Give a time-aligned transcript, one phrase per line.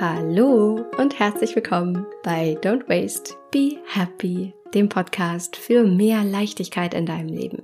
[0.00, 7.04] Hallo und herzlich willkommen bei Don't Waste, Be Happy, dem Podcast für mehr Leichtigkeit in
[7.04, 7.62] deinem Leben.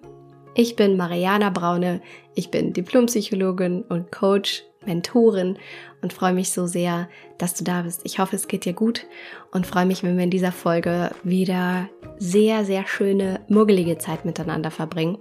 [0.54, 2.02] Ich bin Mariana Braune,
[2.34, 5.56] ich bin Diplompsychologin und Coach, Mentorin
[6.02, 8.02] und freue mich so sehr, dass du da bist.
[8.04, 9.06] Ich hoffe, es geht dir gut
[9.50, 14.70] und freue mich, wenn wir in dieser Folge wieder sehr, sehr schöne, muggelige Zeit miteinander
[14.70, 15.16] verbringen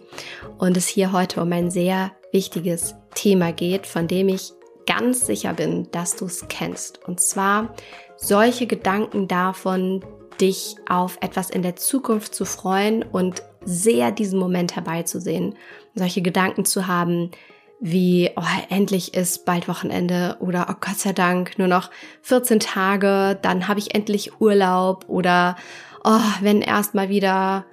[0.58, 4.52] und es hier heute um ein sehr wichtiges Thema geht, von dem ich
[4.86, 7.04] ganz sicher bin, dass du es kennst.
[7.08, 7.74] Und zwar
[8.18, 10.04] solche Gedanken davon,
[10.40, 15.56] dich auf etwas in der Zukunft zu freuen und sehr diesen Moment herbeizusehen.
[15.96, 17.32] Solche Gedanken zu haben,
[17.80, 23.38] wie, oh, endlich ist bald Wochenende oder, oh Gott sei Dank, nur noch 14 Tage,
[23.42, 25.56] dann habe ich endlich Urlaub oder,
[26.04, 27.66] oh, wenn erst mal wieder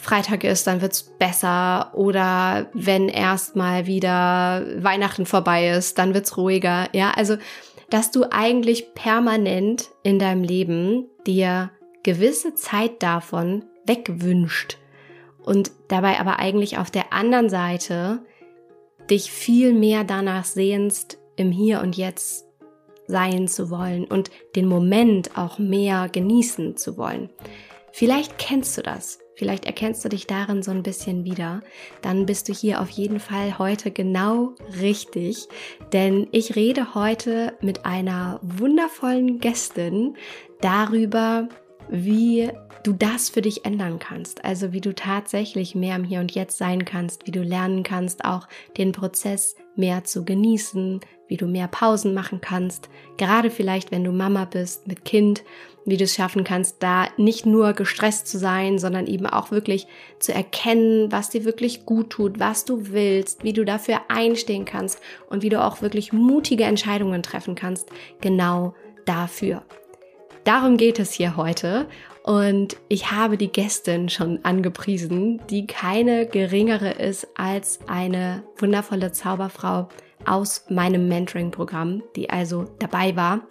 [0.00, 6.88] Freitag ist, dann wird's besser oder wenn erstmal wieder Weihnachten vorbei ist, dann wird's ruhiger.
[6.92, 7.36] Ja, also,
[7.90, 11.70] dass du eigentlich permanent in deinem Leben dir
[12.02, 14.78] gewisse Zeit davon wegwünscht
[15.44, 18.20] und dabei aber eigentlich auf der anderen Seite
[19.10, 22.46] dich viel mehr danach sehnst, im Hier und Jetzt
[23.06, 27.28] sein zu wollen und den Moment auch mehr genießen zu wollen.
[27.92, 29.18] Vielleicht kennst du das.
[29.40, 31.62] Vielleicht erkennst du dich darin so ein bisschen wieder.
[32.02, 34.52] Dann bist du hier auf jeden Fall heute genau
[34.82, 35.48] richtig.
[35.94, 40.14] Denn ich rede heute mit einer wundervollen Gästin
[40.60, 41.48] darüber,
[41.88, 42.50] wie
[42.82, 44.44] du das für dich ändern kannst.
[44.44, 48.26] Also wie du tatsächlich mehr im Hier und Jetzt sein kannst, wie du lernen kannst,
[48.26, 48.46] auch
[48.76, 51.00] den Prozess mehr zu genießen,
[51.30, 55.42] wie du mehr Pausen machen kannst, gerade vielleicht wenn du Mama bist mit Kind
[55.86, 59.86] wie du es schaffen kannst, da nicht nur gestresst zu sein, sondern eben auch wirklich
[60.18, 65.00] zu erkennen, was dir wirklich gut tut, was du willst, wie du dafür einstehen kannst
[65.28, 67.88] und wie du auch wirklich mutige Entscheidungen treffen kannst,
[68.20, 68.74] genau
[69.06, 69.62] dafür.
[70.44, 71.86] Darum geht es hier heute
[72.22, 79.88] und ich habe die Gästin schon angepriesen, die keine geringere ist als eine wundervolle Zauberfrau
[80.26, 83.42] aus meinem Mentoring-Programm, die also dabei war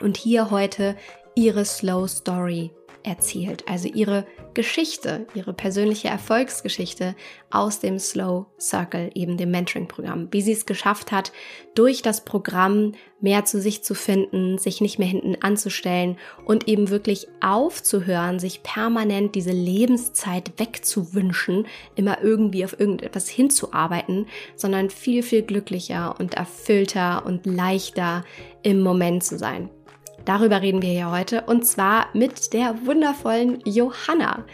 [0.00, 0.96] und hier heute
[1.34, 2.70] ihre Slow Story
[3.02, 4.26] erzählt, also ihre
[4.58, 7.14] Geschichte, ihre persönliche Erfolgsgeschichte
[7.48, 11.30] aus dem Slow Circle, eben dem Mentoring-Programm, wie sie es geschafft hat,
[11.76, 16.90] durch das Programm mehr zu sich zu finden, sich nicht mehr hinten anzustellen und eben
[16.90, 24.26] wirklich aufzuhören, sich permanent diese Lebenszeit wegzuwünschen, immer irgendwie auf irgendetwas hinzuarbeiten,
[24.56, 28.24] sondern viel, viel glücklicher und erfüllter und leichter
[28.64, 29.70] im Moment zu sein.
[30.28, 34.44] Darüber reden wir hier heute und zwar mit der wundervollen Johanna,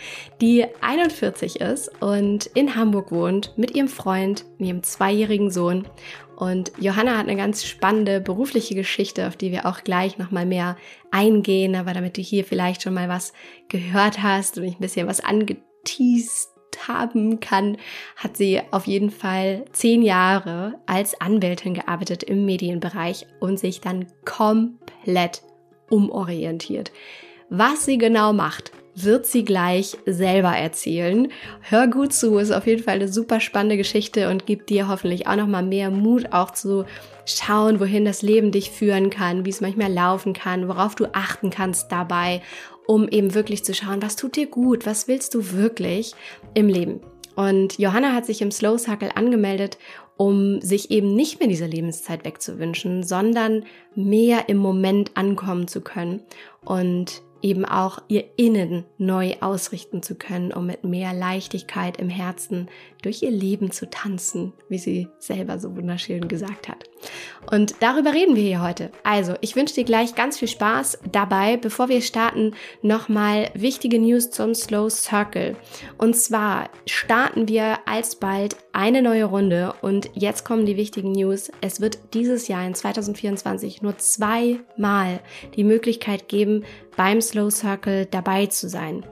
[0.40, 5.88] die 41 ist und in Hamburg wohnt mit ihrem Freund, ihrem zweijährigen Sohn.
[6.36, 10.76] Und Johanna hat eine ganz spannende berufliche Geschichte, auf die wir auch gleich nochmal mehr
[11.10, 11.74] eingehen.
[11.74, 13.32] Aber damit du hier vielleicht schon mal was
[13.68, 16.50] gehört hast und ich ein bisschen was angeteased
[16.86, 17.78] haben kann,
[18.14, 24.06] hat sie auf jeden Fall zehn Jahre als Anwältin gearbeitet im Medienbereich und sich dann
[24.24, 25.42] komplett
[25.90, 26.92] umorientiert.
[27.50, 31.28] Was sie genau macht, wird sie gleich selber erzählen.
[31.60, 35.26] Hör gut zu, ist auf jeden Fall eine super spannende Geschichte und gibt dir hoffentlich
[35.26, 36.84] auch noch mal mehr Mut, auch zu
[37.26, 41.50] schauen, wohin das Leben dich führen kann, wie es manchmal laufen kann, worauf du achten
[41.50, 42.40] kannst dabei,
[42.86, 46.14] um eben wirklich zu schauen, was tut dir gut, was willst du wirklich
[46.54, 47.00] im Leben.
[47.34, 49.78] Und Johanna hat sich im Slow Circle angemeldet
[50.16, 53.64] um sich eben nicht mehr diese Lebenszeit wegzuwünschen, sondern
[53.94, 56.22] mehr im Moment ankommen zu können
[56.64, 62.68] und eben auch ihr Innen neu ausrichten zu können, um mit mehr Leichtigkeit im Herzen
[63.04, 66.84] durch ihr Leben zu tanzen, wie sie selber so wunderschön gesagt hat.
[67.50, 68.90] Und darüber reden wir hier heute.
[69.02, 71.56] Also, ich wünsche dir gleich ganz viel Spaß dabei.
[71.56, 75.56] Bevor wir starten, nochmal wichtige News zum Slow Circle.
[75.98, 81.50] Und zwar starten wir alsbald eine neue Runde und jetzt kommen die wichtigen News.
[81.60, 85.20] Es wird dieses Jahr in 2024 nur zweimal
[85.56, 86.64] die Möglichkeit geben,
[86.96, 89.04] beim Slow Circle dabei zu sein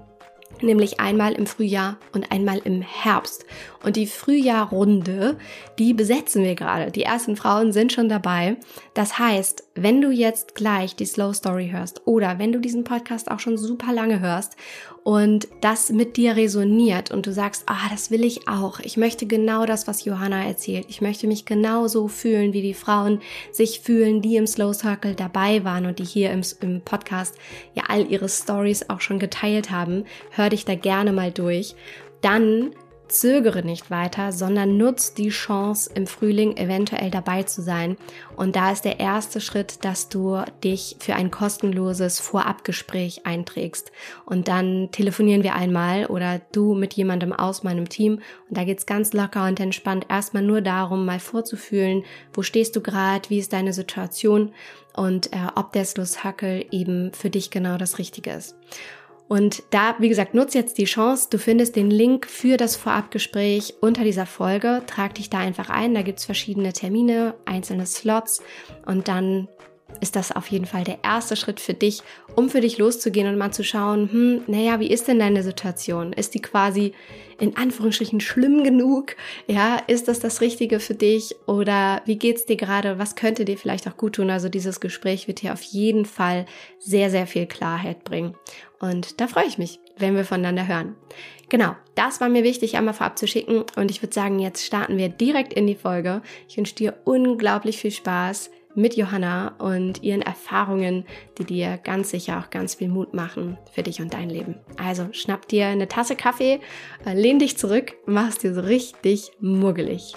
[0.62, 3.44] nämlich einmal im Frühjahr und einmal im Herbst.
[3.82, 5.36] Und die Frühjahrrunde,
[5.78, 6.90] die besetzen wir gerade.
[6.90, 8.56] Die ersten Frauen sind schon dabei.
[8.94, 13.30] Das heißt, wenn du jetzt gleich die Slow Story hörst oder wenn du diesen Podcast
[13.30, 14.56] auch schon super lange hörst
[15.02, 18.80] und das mit dir resoniert und du sagst, ah, das will ich auch.
[18.80, 20.86] Ich möchte genau das, was Johanna erzählt.
[20.88, 23.20] Ich möchte mich genauso fühlen, wie die Frauen
[23.50, 27.34] sich fühlen, die im Slow Circle dabei waren und die hier im, im Podcast
[27.74, 30.04] ja all ihre Stories auch schon geteilt haben.
[30.30, 31.74] Hör dich da gerne mal durch.
[32.20, 32.72] Dann
[33.12, 37.96] zögere nicht weiter, sondern nutz die Chance, im Frühling eventuell dabei zu sein.
[38.36, 43.92] Und da ist der erste Schritt, dass du dich für ein kostenloses Vorabgespräch einträgst.
[44.24, 48.20] Und dann telefonieren wir einmal oder du mit jemandem aus meinem Team.
[48.48, 52.80] Und da geht's ganz locker und entspannt erstmal nur darum, mal vorzufühlen, wo stehst du
[52.80, 54.52] gerade, wie ist deine Situation
[54.94, 58.56] und äh, ob der Schlusshackel eben für dich genau das Richtige ist.
[59.32, 61.28] Und da, wie gesagt, nutze jetzt die Chance.
[61.30, 64.82] Du findest den Link für das Vorabgespräch unter dieser Folge.
[64.86, 65.94] Trag dich da einfach ein.
[65.94, 68.42] Da gibt's verschiedene Termine, einzelne Slots.
[68.84, 69.48] Und dann
[70.00, 72.02] ist das auf jeden Fall der erste Schritt für dich,
[72.34, 76.12] um für dich loszugehen und mal zu schauen, hm, naja, wie ist denn deine Situation?
[76.12, 76.92] Ist die quasi
[77.38, 79.16] in Anführungsstrichen schlimm genug?
[79.46, 81.34] Ja, ist das das Richtige für dich?
[81.46, 82.98] Oder wie geht's dir gerade?
[82.98, 84.30] Was könnte dir vielleicht auch gut tun?
[84.30, 86.46] Also dieses Gespräch wird dir auf jeden Fall
[86.78, 88.34] sehr, sehr viel Klarheit bringen.
[88.80, 90.96] Und da freue ich mich, wenn wir voneinander hören.
[91.48, 93.64] Genau, das war mir wichtig, einmal vorab zu schicken.
[93.76, 96.22] Und ich würde sagen, jetzt starten wir direkt in die Folge.
[96.48, 101.04] Ich wünsche dir unglaublich viel Spaß mit Johanna und ihren Erfahrungen,
[101.38, 104.56] die dir ganz sicher auch ganz viel Mut machen für dich und dein Leben.
[104.76, 106.60] Also schnapp dir eine Tasse Kaffee,
[107.04, 110.14] äh, lehn dich zurück, machst dir so richtig muggelig.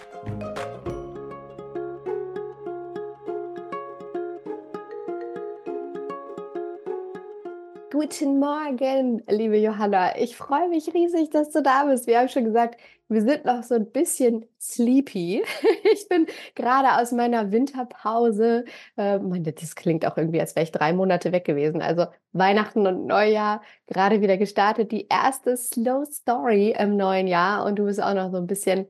[7.97, 10.17] Guten Morgen, liebe Johanna.
[10.17, 12.07] Ich freue mich riesig, dass du da bist.
[12.07, 12.77] Wir haben schon gesagt,
[13.07, 15.41] wir sind noch so ein bisschen sleepy.
[15.93, 16.25] Ich bin
[16.55, 18.65] gerade aus meiner Winterpause.
[18.97, 19.19] Äh,
[19.53, 21.81] das klingt auch irgendwie, als wäre ich drei Monate weg gewesen.
[21.81, 24.91] Also Weihnachten und Neujahr gerade wieder gestartet.
[24.91, 28.87] Die erste Slow Story im neuen Jahr und du bist auch noch so ein bisschen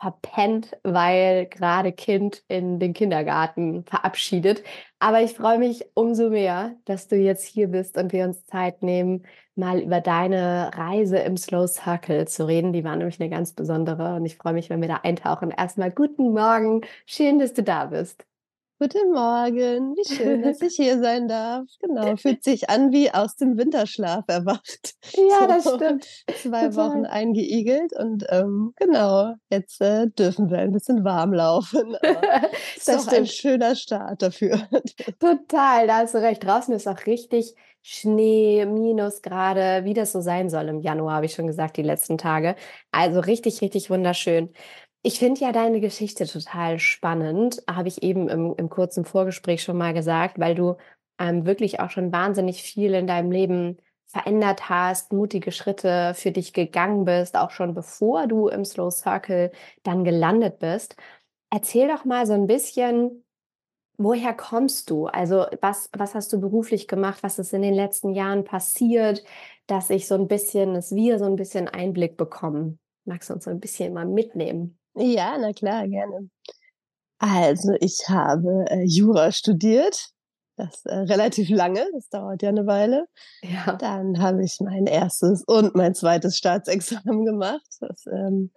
[0.00, 4.62] verpennt, weil gerade Kind in den Kindergarten verabschiedet.
[4.98, 8.82] Aber ich freue mich umso mehr, dass du jetzt hier bist und wir uns Zeit
[8.82, 12.72] nehmen, mal über deine Reise im Slow Circle zu reden.
[12.72, 15.50] Die war nämlich eine ganz besondere und ich freue mich, wenn wir da eintauchen.
[15.50, 16.82] Erstmal guten Morgen.
[17.06, 18.26] Schön, dass du da bist.
[18.78, 21.66] Guten Morgen, wie schön, dass ich hier sein darf.
[21.80, 24.96] Genau, fühlt sich an wie aus dem Winterschlaf erwacht.
[25.14, 26.06] Ja, so, das stimmt.
[26.42, 31.96] Zwei Wochen eingeigelt und ähm, genau, jetzt äh, dürfen wir ein bisschen warm laufen.
[32.02, 34.68] das ist doch ein schöner Start dafür.
[35.20, 36.44] Total, da hast du recht.
[36.44, 41.26] Draußen ist auch richtig Schnee, Minus gerade, wie das so sein soll im Januar, habe
[41.26, 42.56] ich schon gesagt, die letzten Tage.
[42.90, 44.50] Also richtig, richtig wunderschön.
[45.06, 49.78] Ich finde ja deine Geschichte total spannend, habe ich eben im, im kurzen Vorgespräch schon
[49.78, 50.74] mal gesagt, weil du
[51.20, 53.76] ähm, wirklich auch schon wahnsinnig viel in deinem Leben
[54.06, 59.52] verändert hast, mutige Schritte für dich gegangen bist, auch schon bevor du im Slow Circle
[59.84, 60.96] dann gelandet bist.
[61.50, 63.24] Erzähl doch mal so ein bisschen,
[63.98, 65.06] woher kommst du?
[65.06, 67.22] Also was, was hast du beruflich gemacht?
[67.22, 69.22] Was ist in den letzten Jahren passiert,
[69.68, 72.80] dass ich so ein bisschen, dass wir so ein bisschen Einblick bekommen?
[73.04, 74.76] Magst du uns so ein bisschen mal mitnehmen?
[74.96, 76.30] Ja, na klar, gerne.
[77.18, 80.10] Also ich habe äh, Jura studiert,
[80.56, 83.06] das äh, relativ lange, das dauert ja eine Weile.
[83.42, 83.76] Ja.
[83.76, 87.66] Dann habe ich mein erstes und mein zweites Staatsexamen gemacht.
[87.80, 88.52] Das, ähm,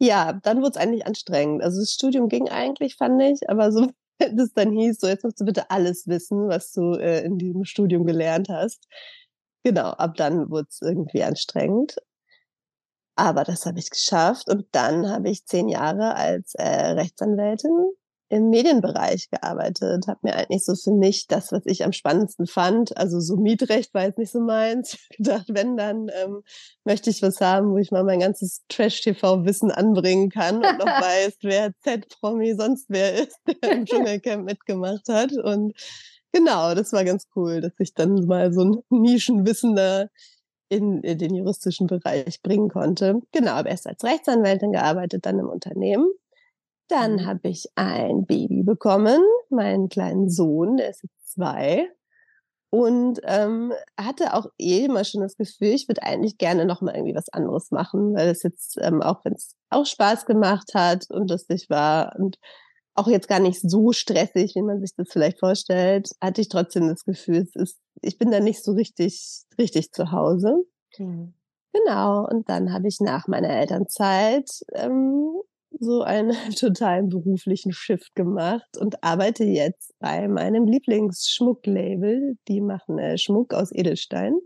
[0.00, 1.62] ja, dann wurde es eigentlich anstrengend.
[1.62, 3.86] Also das Studium ging eigentlich, fand ich, aber so
[4.18, 7.64] das dann hieß, so jetzt musst du bitte alles wissen, was du äh, in diesem
[7.64, 8.86] Studium gelernt hast.
[9.64, 11.96] Genau, ab dann wurde es irgendwie anstrengend.
[13.18, 17.72] Aber das habe ich geschafft und dann habe ich zehn Jahre als äh, Rechtsanwältin
[18.28, 22.96] im Medienbereich gearbeitet, habe mir eigentlich so für mich das, was ich am spannendsten fand,
[22.96, 26.44] also so Mietrecht war jetzt nicht so meins, gedacht, wenn dann ähm,
[26.84, 31.38] möchte ich was haben, wo ich mal mein ganzes Trash-TV-Wissen anbringen kann und noch weiß,
[31.42, 35.32] wer Z-Promi sonst wer ist, der im Dschungelcamp mitgemacht hat.
[35.32, 35.72] Und
[36.30, 40.08] genau, das war ganz cool, dass ich dann mal so ein Nischenwissender
[40.68, 43.20] in, in den juristischen Bereich bringen konnte.
[43.32, 46.08] Genau, habe erst als Rechtsanwältin gearbeitet, dann im Unternehmen.
[46.88, 47.26] Dann mhm.
[47.26, 49.20] habe ich ein Baby bekommen,
[49.50, 51.88] meinen kleinen Sohn, der ist jetzt zwei.
[52.70, 56.94] Und ähm, hatte auch eh immer schon das Gefühl, ich würde eigentlich gerne noch mal
[56.94, 61.10] irgendwie was anderes machen, weil es jetzt, ähm, auch wenn es auch Spaß gemacht hat
[61.10, 62.38] und lustig war und
[62.98, 66.88] auch jetzt gar nicht so stressig, wie man sich das vielleicht vorstellt, hatte ich trotzdem
[66.88, 70.64] das Gefühl, es ist, ich bin da nicht so richtig, richtig zu Hause.
[70.98, 71.34] Mhm.
[71.72, 72.26] Genau.
[72.26, 75.32] Und dann habe ich nach meiner Elternzeit ähm,
[75.78, 82.36] so einen totalen beruflichen Shift gemacht und arbeite jetzt bei meinem Lieblingsschmucklabel.
[82.48, 84.38] Die machen äh, Schmuck aus Edelstein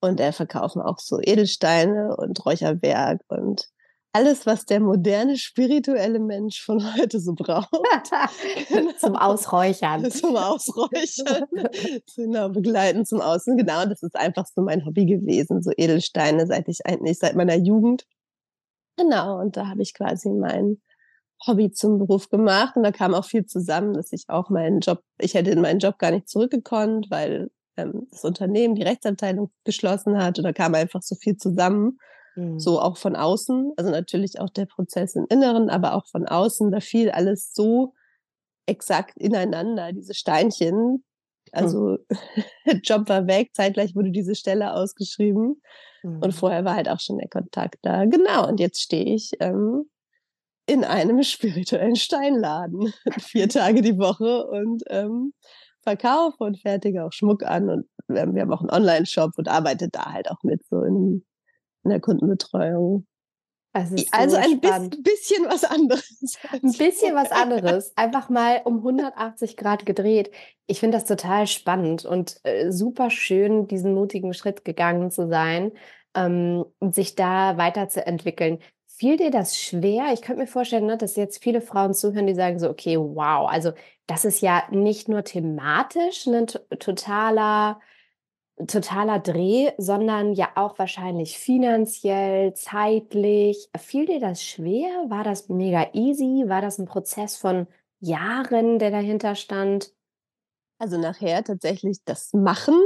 [0.00, 3.68] und äh, verkaufen auch so Edelsteine und Räucherwerk und
[4.12, 7.70] alles, was der moderne spirituelle Mensch von heute so braucht.
[8.98, 10.10] zum Ausräuchern.
[10.10, 11.46] Zum Ausräuchern.
[12.16, 13.56] genau, begleiten zum Außen.
[13.56, 17.56] Genau, das ist einfach so mein Hobby gewesen, so Edelsteine, seit ich eigentlich, seit meiner
[17.56, 18.04] Jugend.
[18.96, 20.80] Genau, und da habe ich quasi mein
[21.46, 25.02] Hobby zum Beruf gemacht und da kam auch viel zusammen, dass ich auch meinen Job,
[25.18, 30.22] ich hätte in meinen Job gar nicht zurückgekonnt, weil ähm, das Unternehmen die Rechtsabteilung geschlossen
[30.22, 31.98] hat und da kam einfach so viel zusammen,
[32.36, 32.58] mhm.
[32.58, 36.70] so auch von außen, also natürlich auch der Prozess im Inneren, aber auch von außen,
[36.70, 37.94] da fiel alles so
[38.66, 41.04] exakt ineinander, diese Steinchen.
[41.52, 42.80] Also mhm.
[42.84, 45.60] Job war weg, zeitgleich wurde diese Stelle ausgeschrieben
[46.02, 46.20] mhm.
[46.22, 48.04] und vorher war halt auch schon der Kontakt da.
[48.04, 49.90] Genau, und jetzt stehe ich ähm,
[50.66, 55.32] in einem spirituellen Steinladen vier Tage die Woche und ähm,
[55.82, 60.12] verkaufe und fertige auch Schmuck an und wir haben auch einen Online-Shop und arbeite da
[60.12, 61.24] halt auch mit so in,
[61.84, 63.06] in der Kundenbetreuung.
[63.72, 65.04] Also, so ein spannend.
[65.04, 66.38] bisschen was anderes.
[66.52, 67.92] Ein bisschen was anderes.
[67.96, 70.32] Einfach mal um 180 Grad gedreht.
[70.66, 75.70] Ich finde das total spannend und äh, super schön, diesen mutigen Schritt gegangen zu sein
[76.16, 78.58] ähm, und sich da weiterzuentwickeln.
[78.86, 80.12] Fiel dir das schwer?
[80.12, 83.48] Ich könnte mir vorstellen, ne, dass jetzt viele Frauen zuhören, die sagen so, okay, wow,
[83.48, 83.72] also
[84.06, 87.80] das ist ja nicht nur thematisch ein totaler,
[88.66, 93.68] totaler Dreh, sondern ja auch wahrscheinlich finanziell, zeitlich.
[93.76, 94.88] Fiel dir das schwer?
[95.08, 96.44] War das mega easy?
[96.46, 97.66] War das ein Prozess von
[98.00, 99.92] Jahren, der dahinter stand?
[100.78, 102.80] Also nachher tatsächlich das Machen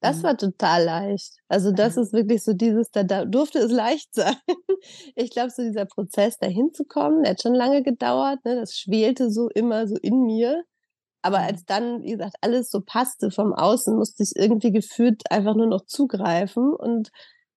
[0.00, 0.22] das mhm.
[0.22, 1.38] war total leicht.
[1.48, 4.36] Also das ist wirklich so dieses, da, da durfte es leicht sein.
[5.14, 8.44] Ich glaube, so dieser Prozess, da hinzukommen, der hat schon lange gedauert.
[8.44, 8.56] Ne?
[8.56, 10.64] Das schwelte so immer so in mir.
[11.26, 15.56] Aber als dann, wie gesagt, alles so passte vom Außen, musste ich irgendwie gefühlt einfach
[15.56, 16.72] nur noch zugreifen.
[16.72, 17.10] Und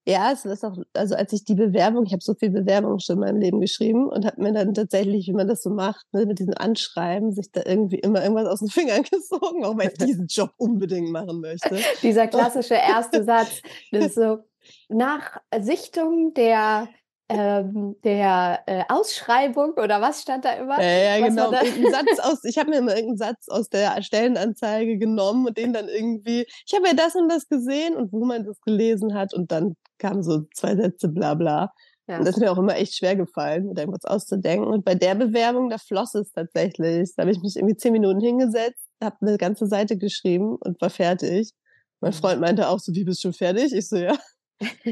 [0.08, 3.18] ja, es ist auch, also als ich die Bewerbung, ich habe so viel Bewerbungen schon
[3.18, 6.26] in meinem Leben geschrieben und habe mir dann tatsächlich, wie man das so macht, ne,
[6.26, 10.04] mit diesem Anschreiben, sich da irgendwie immer irgendwas aus den Fingern gesogen, auch weil ich
[10.04, 11.78] diesen Job unbedingt machen möchte.
[12.02, 13.62] Dieser klassische erste Satz,
[13.92, 14.40] das ist so,
[14.90, 16.88] nach Sichtung der
[17.30, 20.82] ähm, der äh, Ausschreibung oder was stand da immer?
[20.82, 21.52] Ja, ja genau.
[21.52, 25.88] Satz aus, ich habe mir immer irgendeinen Satz aus der Stellenanzeige genommen und den dann
[25.88, 29.52] irgendwie, ich habe ja das und das gesehen und wo man das gelesen hat und
[29.52, 31.72] dann kamen so zwei Sätze, bla bla.
[32.08, 32.18] Ja.
[32.18, 34.68] Und das ist mir auch immer echt schwer gefallen, da irgendwas auszudenken.
[34.68, 37.12] Und bei der Bewerbung, da floss es tatsächlich.
[37.16, 40.90] Da habe ich mich irgendwie zehn Minuten hingesetzt, habe eine ganze Seite geschrieben und war
[40.90, 41.52] fertig.
[42.02, 42.16] Mein mhm.
[42.16, 43.74] Freund meinte auch so, wie bist du schon fertig?
[43.74, 44.18] Ich so, ja.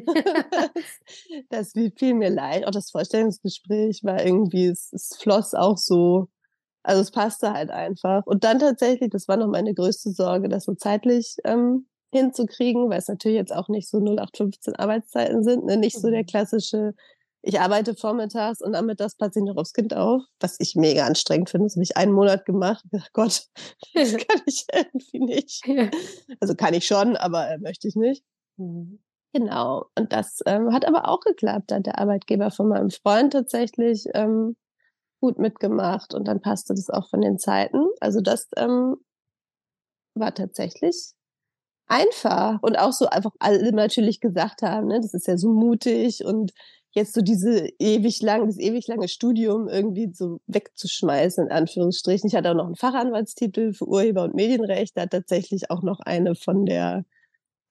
[1.50, 2.66] das, das fiel mir leid.
[2.66, 6.28] Auch das Vorstellungsgespräch war irgendwie, es, es floss auch so.
[6.84, 8.26] Also es passte halt einfach.
[8.26, 13.00] Und dann tatsächlich, das war noch meine größte Sorge, das so zeitlich ähm, hinzukriegen, weil
[13.00, 15.78] es natürlich jetzt auch nicht so 0815 Arbeitszeiten sind, ne?
[15.78, 16.28] nicht so der mhm.
[16.28, 16.94] klassische,
[17.42, 21.50] ich arbeite vormittags und nachmittags passe ich noch aufs Kind auf, was ich mega anstrengend
[21.50, 21.68] finde.
[21.68, 22.84] Das habe ich einen Monat gemacht.
[22.98, 23.48] Ach Gott,
[23.94, 25.64] das kann ich irgendwie nicht.
[26.40, 28.24] Also kann ich schon, aber äh, möchte ich nicht.
[28.58, 29.00] Mhm.
[29.34, 29.86] Genau.
[29.98, 31.72] Und das ähm, hat aber auch geklappt.
[31.72, 34.56] Da hat der Arbeitgeber von meinem Freund tatsächlich ähm,
[35.22, 37.88] gut mitgemacht und dann passte das auch von den Zeiten.
[38.02, 38.98] Also das ähm,
[40.16, 41.14] war tatsächlich
[41.88, 46.26] einfach und auch so einfach alle natürlich gesagt haben, ne, das ist ja so mutig
[46.26, 46.54] und
[46.92, 52.28] jetzt so diese ewig lang, das ewig lange Studium irgendwie so wegzuschmeißen, in Anführungsstrichen.
[52.30, 56.00] Ich hatte auch noch einen Fachanwaltstitel für Urheber- und Medienrecht, da hat tatsächlich auch noch
[56.02, 57.06] eine von der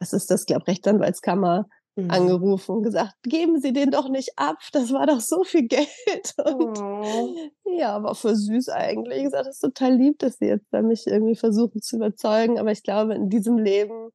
[0.00, 2.10] was ist das, glaube Rechtsanwaltskammer mhm.
[2.10, 5.88] angerufen und gesagt, geben Sie den doch nicht ab, das war doch so viel Geld.
[6.44, 7.34] Und oh.
[7.64, 9.18] ja, war voll süß eigentlich.
[9.18, 12.58] Ich gesagt, das ist total lieb, dass Sie jetzt da mich irgendwie versuchen zu überzeugen,
[12.58, 14.10] aber ich glaube, in diesem Leben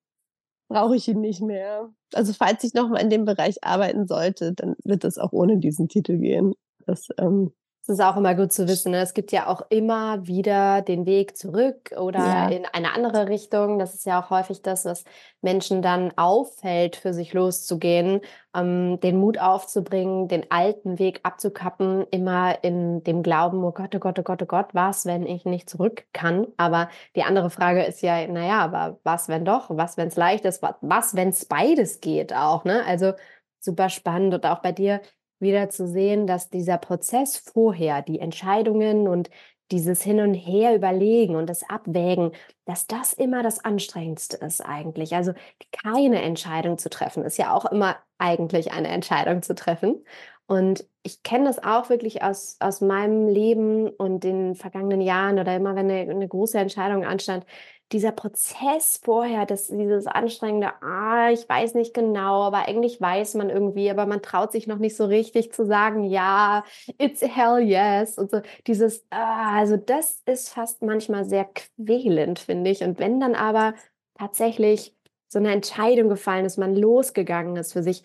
[0.70, 1.90] brauche ich ihn nicht mehr.
[2.14, 5.90] Also falls ich nochmal in dem Bereich arbeiten sollte, dann wird das auch ohne diesen
[5.90, 6.54] Titel gehen.
[6.86, 7.52] Das ähm,
[7.88, 8.92] das ist auch immer gut zu wissen.
[8.92, 9.00] Ne?
[9.00, 12.48] Es gibt ja auch immer wieder den Weg zurück oder ja.
[12.50, 13.80] in eine andere Richtung.
[13.80, 15.04] Das ist ja auch häufig das, was
[15.42, 18.22] Menschen dann auffällt, für sich loszugehen,
[18.56, 24.00] ähm, den Mut aufzubringen, den alten Weg abzukappen, immer in dem Glauben, oh Gott, oh
[24.00, 26.46] Gott, oh Gott, oh Gott, was, wenn ich nicht zurück kann?
[26.58, 29.72] Aber die andere Frage ist ja, naja, aber was, wenn doch?
[29.72, 30.62] Was, wenn es leicht ist?
[30.62, 32.64] Was, was wenn es beides geht auch?
[32.64, 32.86] Ne?
[32.86, 33.14] Also
[33.60, 35.02] super spannend und auch bei dir
[35.42, 39.30] wieder zu sehen, dass dieser Prozess vorher, die Entscheidungen und
[39.72, 42.32] dieses Hin und Her überlegen und das Abwägen,
[42.66, 45.16] dass das immer das Anstrengendste ist eigentlich.
[45.16, 45.34] Also
[45.72, 50.04] keine Entscheidung zu treffen, ist ja auch immer eigentlich eine Entscheidung zu treffen.
[50.52, 55.56] Und ich kenne das auch wirklich aus, aus meinem Leben und den vergangenen Jahren oder
[55.56, 57.46] immer, wenn eine, eine große Entscheidung anstand,
[57.94, 63.50] dieser Prozess vorher, dass dieses anstrengende, ah, ich weiß nicht genau, aber eigentlich weiß man
[63.50, 66.66] irgendwie, aber man traut sich noch nicht so richtig zu sagen, ja,
[66.98, 72.72] it's hell yes und so dieses, ah, also das ist fast manchmal sehr quälend, finde
[72.72, 72.84] ich.
[72.84, 73.74] Und wenn dann aber
[74.16, 74.98] tatsächlich
[75.30, 78.04] so eine Entscheidung gefallen ist, man losgegangen ist für sich,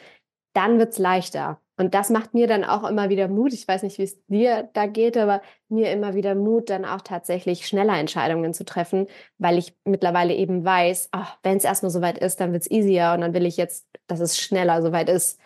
[0.53, 1.61] dann wird's leichter.
[1.77, 3.53] Und das macht mir dann auch immer wieder Mut.
[3.53, 7.03] Ich weiß nicht, wie es dir da geht, aber mir immer wieder Mut, dann auch
[7.03, 9.07] tatsächlich schneller Entscheidungen zu treffen,
[9.39, 11.11] weil ich mittlerweile eben weiß,
[11.43, 14.21] wenn es erstmal soweit ist, dann wird es easier und dann will ich jetzt, dass
[14.21, 15.39] es schneller soweit ist.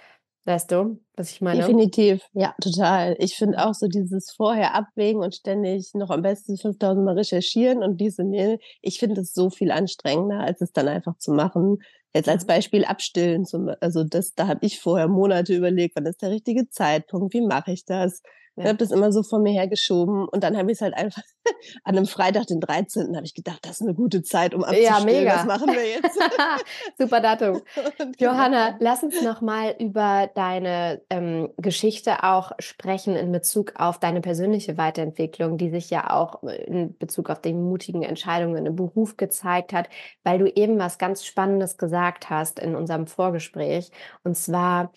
[0.46, 1.60] Weißt du, was ich meine?
[1.60, 3.14] Definitiv, ja, total.
[3.18, 7.82] Ich finde auch so dieses vorher abwägen und ständig noch am besten 5000 Mal recherchieren
[7.82, 11.82] und diese Mail, ich finde es so viel anstrengender, als es dann einfach zu machen.
[12.14, 16.22] Jetzt als Beispiel abstillen, zum, also das, da habe ich vorher Monate überlegt, wann ist
[16.22, 18.22] der richtige Zeitpunkt, wie mache ich das?
[18.60, 21.22] Ich habe das immer so vor mir hergeschoben und dann habe ich es halt einfach
[21.84, 23.16] an einem Freitag, den 13.
[23.16, 24.98] habe ich gedacht, das ist eine gute Zeit, um abzustellen.
[24.98, 25.36] Ja, mega.
[25.36, 26.18] Was machen wir jetzt?
[26.98, 27.62] Super Datum.
[28.18, 34.76] Johanna, lass uns nochmal über deine ähm, Geschichte auch sprechen in Bezug auf deine persönliche
[34.76, 39.88] Weiterentwicklung, die sich ja auch in Bezug auf die mutigen Entscheidungen im Beruf gezeigt hat,
[40.24, 43.90] weil du eben was ganz Spannendes gesagt hast in unserem Vorgespräch.
[44.24, 44.92] Und zwar,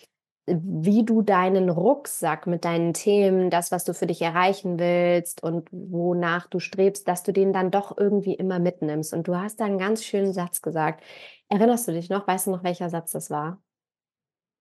[0.46, 5.68] wie du deinen Rucksack mit deinen Themen, das, was du für dich erreichen willst und
[5.72, 9.14] wonach du strebst, dass du den dann doch irgendwie immer mitnimmst.
[9.14, 11.02] Und du hast da einen ganz schönen Satz gesagt.
[11.48, 12.26] Erinnerst du dich noch?
[12.28, 13.62] Weißt du noch, welcher Satz das war?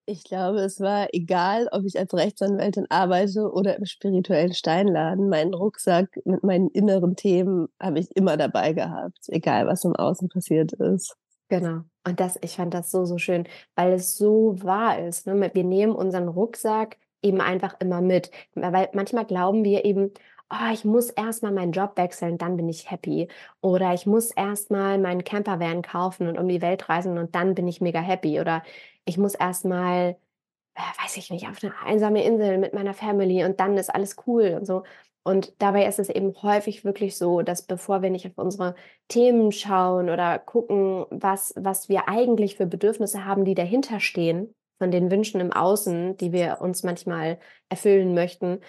[0.06, 5.30] Ich glaube, es war egal, ob ich als Rechtsanwältin arbeite oder im spirituellen Steinladen.
[5.30, 10.28] Meinen Rucksack mit meinen inneren Themen habe ich immer dabei gehabt, egal was im Außen
[10.30, 11.16] passiert ist.
[11.50, 11.81] Genau.
[12.05, 15.27] Und das, ich fand das so, so schön, weil es so wahr ist.
[15.27, 15.51] Ne?
[15.53, 18.31] Wir nehmen unseren Rucksack eben einfach immer mit.
[18.55, 20.12] Weil manchmal glauben wir eben,
[20.50, 23.27] oh, ich muss erstmal meinen Job wechseln, dann bin ich happy.
[23.62, 27.67] Oder ich muss erstmal meinen Campervan kaufen und um die Welt reisen und dann bin
[27.67, 28.39] ich mega happy.
[28.39, 28.63] Oder
[29.05, 30.17] ich muss erstmal,
[30.75, 34.15] äh, weiß ich nicht, auf eine einsame Insel mit meiner Family und dann ist alles
[34.27, 34.83] cool und so.
[35.24, 38.75] Und dabei ist es eben häufig wirklich so, dass bevor wir nicht auf unsere
[39.08, 44.92] Themen schauen oder gucken, was, was wir eigentlich für Bedürfnisse haben, die dahinter stehen, von
[44.92, 47.39] den Wünschen im Außen, die wir uns manchmal
[47.70, 48.60] erfüllen möchten,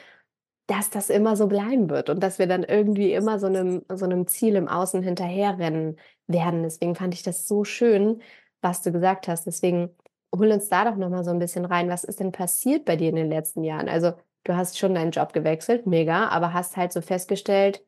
[0.66, 4.04] dass das immer so bleiben wird und dass wir dann irgendwie immer so einem, so
[4.04, 5.96] einem Ziel im Außen hinterherrennen
[6.26, 6.62] werden.
[6.62, 8.22] Deswegen fand ich das so schön,
[8.62, 9.46] was du gesagt hast.
[9.46, 9.90] Deswegen
[10.34, 11.90] hol uns da doch nochmal so ein bisschen rein.
[11.90, 13.88] Was ist denn passiert bei dir in den letzten Jahren?
[13.88, 14.12] Also
[14.44, 17.84] du hast schon deinen Job gewechselt, mega, aber hast halt so festgestellt,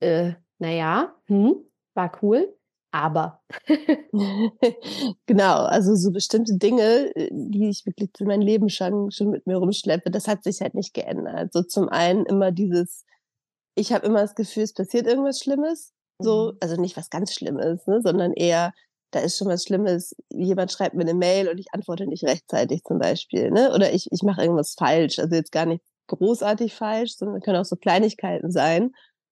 [0.00, 1.56] äh, naja, hm,
[1.94, 2.54] war cool,
[2.94, 3.42] aber.
[5.26, 9.46] genau, also so bestimmte Dinge, äh, die ich wirklich für mein Leben schon, schon mit
[9.46, 11.52] mir rumschleppe, das hat sich halt nicht geändert.
[11.52, 13.04] So zum einen immer dieses,
[13.74, 15.92] ich habe immer das Gefühl, es passiert irgendwas Schlimmes.
[16.20, 16.58] So, mhm.
[16.60, 18.72] also nicht was ganz Schlimmes, ne, sondern eher,
[19.10, 20.14] da ist schon was Schlimmes.
[20.30, 23.72] Jemand schreibt mir eine Mail und ich antworte nicht rechtzeitig zum Beispiel, ne?
[23.74, 25.18] Oder ich, ich mache irgendwas falsch.
[25.18, 28.90] Also jetzt gar nicht großartig falsch, sondern können auch so Kleinigkeiten sein.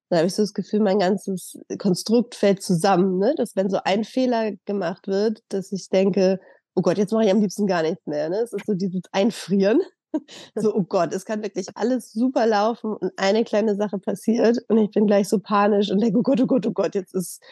[0.08, 3.34] Da habe ich so das Gefühl, mein ganzes Konstrukt fällt zusammen, ne?
[3.36, 6.38] dass wenn so ein Fehler gemacht wird, dass ich denke,
[6.74, 8.28] oh Gott, jetzt mache ich am liebsten gar nichts mehr.
[8.28, 8.36] Ne?
[8.36, 9.80] Es ist so dieses Einfrieren.
[10.54, 14.78] so, oh Gott, es kann wirklich alles super laufen und eine kleine Sache passiert und
[14.78, 17.42] ich bin gleich so panisch und denke, oh Gott, oh Gott, oh Gott, jetzt ist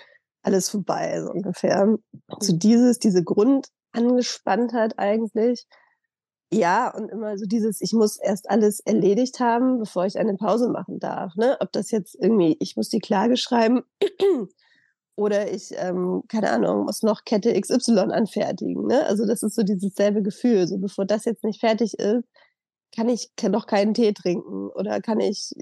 [0.43, 1.97] alles vorbei, so ungefähr.
[2.41, 5.67] So dieses, diese Grundangespanntheit eigentlich,
[6.53, 10.69] ja, und immer so dieses, ich muss erst alles erledigt haben, bevor ich eine Pause
[10.69, 11.37] machen darf.
[11.37, 11.57] Ne?
[11.61, 13.83] Ob das jetzt irgendwie, ich muss die Klage schreiben
[15.17, 18.87] oder ich, ähm, keine Ahnung, muss noch Kette XY anfertigen.
[18.89, 19.07] Ne?
[19.07, 20.67] Also das ist so dieses selbe Gefühl.
[20.67, 22.25] So bevor das jetzt nicht fertig ist,
[22.97, 25.53] kann ich noch keinen Tee trinken oder kann ich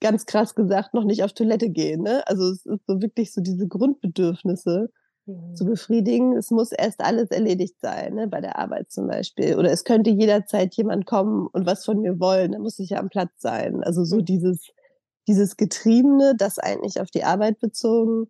[0.00, 2.02] ganz krass gesagt noch nicht auf Toilette gehen.
[2.02, 2.26] Ne?
[2.26, 4.90] Also es ist so wirklich so diese Grundbedürfnisse
[5.26, 5.70] zu mhm.
[5.70, 6.36] befriedigen.
[6.36, 9.56] Es muss erst alles erledigt sein, ne, bei der Arbeit zum Beispiel.
[9.58, 12.52] Oder es könnte jederzeit jemand kommen und was von mir wollen.
[12.52, 13.82] Da muss ich ja am Platz sein.
[13.82, 14.24] Also so mhm.
[14.26, 14.68] dieses,
[15.26, 18.26] dieses Getriebene, das eigentlich auf die Arbeit bezogen.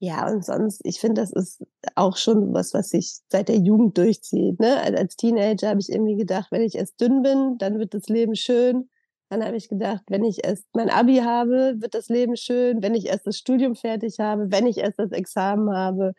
[0.00, 1.64] Ja, und sonst, ich finde, das ist
[1.96, 4.60] auch schon was, was sich seit der Jugend durchzieht.
[4.60, 4.80] Ne?
[4.80, 8.36] Als Teenager habe ich irgendwie gedacht, wenn ich erst dünn bin, dann wird das Leben
[8.36, 8.88] schön.
[9.30, 12.82] Dann habe ich gedacht, wenn ich erst mein Abi habe, wird das Leben schön.
[12.82, 16.14] Wenn ich erst das Studium fertig habe, wenn ich erst das Examen habe,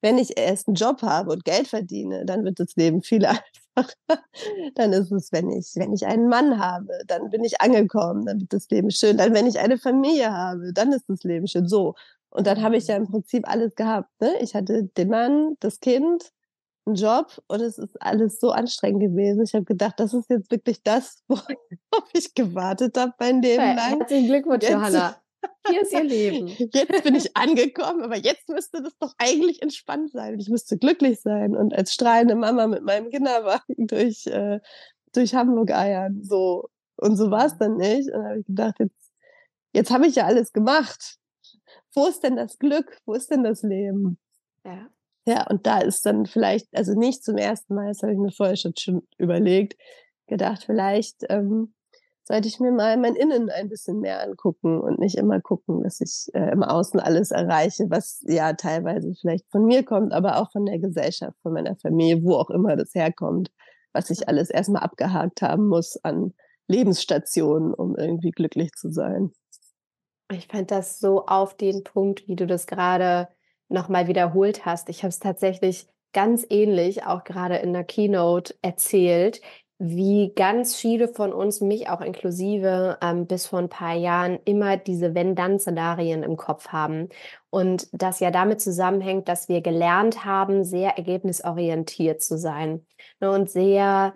[0.00, 4.22] wenn ich erst einen Job habe und Geld verdiene, dann wird das Leben viel einfacher.
[4.74, 8.40] dann ist es, wenn ich, wenn ich einen Mann habe, dann bin ich angekommen, dann
[8.40, 9.16] wird das Leben schön.
[9.16, 11.66] Dann, wenn ich eine Familie habe, dann ist das Leben schön.
[11.68, 11.94] So.
[12.30, 14.10] Und dann habe ich ja im Prinzip alles gehabt.
[14.20, 14.34] Ne?
[14.40, 16.32] Ich hatte den Mann, das Kind,
[16.86, 19.42] einen Job und es ist alles so anstrengend gewesen.
[19.42, 21.46] Ich habe gedacht, das ist jetzt wirklich das, worauf
[22.12, 23.98] ich gewartet habe mein Leben lang.
[23.98, 25.16] Herzlichen Glückwunsch, jetzt, Johanna.
[25.68, 26.46] Hier ist ihr Leben.
[26.72, 30.38] Jetzt bin ich angekommen, aber jetzt müsste das doch eigentlich entspannt sein.
[30.38, 34.60] Ich müsste glücklich sein und als strahlende Mama mit meinem Kinderwagen durch, äh,
[35.12, 36.22] durch Hamburg eiern.
[36.22, 36.68] So.
[36.96, 38.10] Und so war es dann nicht.
[38.10, 39.12] Und habe ich gedacht, jetzt,
[39.72, 41.18] jetzt habe ich ja alles gemacht.
[41.94, 42.98] Wo ist denn das Glück?
[43.04, 44.18] Wo ist denn das Leben?
[44.64, 44.88] Ja.
[45.26, 48.30] Ja, und da ist dann vielleicht, also nicht zum ersten Mal, das habe ich mir
[48.30, 48.74] vorher schon,
[49.16, 49.76] überlegt,
[50.26, 51.74] gedacht, vielleicht ähm,
[52.24, 56.00] sollte ich mir mal mein Innen ein bisschen mehr angucken und nicht immer gucken, dass
[56.00, 60.50] ich äh, im Außen alles erreiche, was ja teilweise vielleicht von mir kommt, aber auch
[60.50, 63.50] von der Gesellschaft, von meiner Familie, wo auch immer das herkommt,
[63.92, 66.32] was ich alles erstmal abgehakt haben muss an
[66.66, 69.32] Lebensstationen, um irgendwie glücklich zu sein.
[70.32, 73.28] Ich fand das so auf den Punkt, wie du das gerade
[73.68, 74.88] nochmal wiederholt hast.
[74.88, 79.40] Ich habe es tatsächlich ganz ähnlich auch gerade in der Keynote erzählt,
[79.78, 84.76] wie ganz viele von uns, mich auch inklusive, ähm, bis vor ein paar Jahren immer
[84.76, 87.08] diese Wenn-Dann-Szenarien im Kopf haben.
[87.50, 92.86] Und das ja damit zusammenhängt, dass wir gelernt haben, sehr ergebnisorientiert zu sein
[93.20, 94.14] ne, und sehr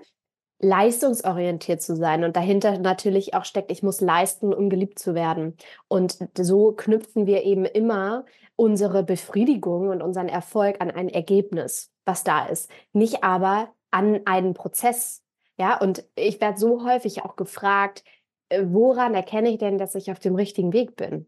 [0.61, 5.57] leistungsorientiert zu sein und dahinter natürlich auch steckt, ich muss leisten, um geliebt zu werden.
[5.87, 8.25] Und so knüpfen wir eben immer
[8.59, 14.53] unsere Befriedigung und unseren Erfolg an ein Ergebnis, was da ist, nicht aber an einen
[14.53, 15.23] Prozess.
[15.59, 18.03] Ja, und ich werde so häufig auch gefragt,
[18.49, 21.27] äh, woran erkenne ich denn, dass ich auf dem richtigen Weg bin?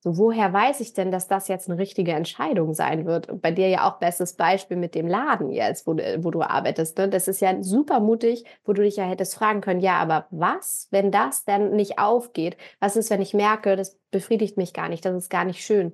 [0.00, 3.28] So, woher weiß ich denn, dass das jetzt eine richtige Entscheidung sein wird?
[3.28, 6.42] Und bei dir ja auch bestes Beispiel mit dem Laden jetzt, wo du, wo du
[6.42, 6.98] arbeitest.
[6.98, 7.08] Ne?
[7.08, 10.88] Das ist ja super mutig, wo du dich ja hättest fragen können, ja, aber was,
[10.90, 12.56] wenn das dann nicht aufgeht?
[12.80, 15.92] Was ist, wenn ich merke, das befriedigt mich gar nicht, das ist gar nicht schön?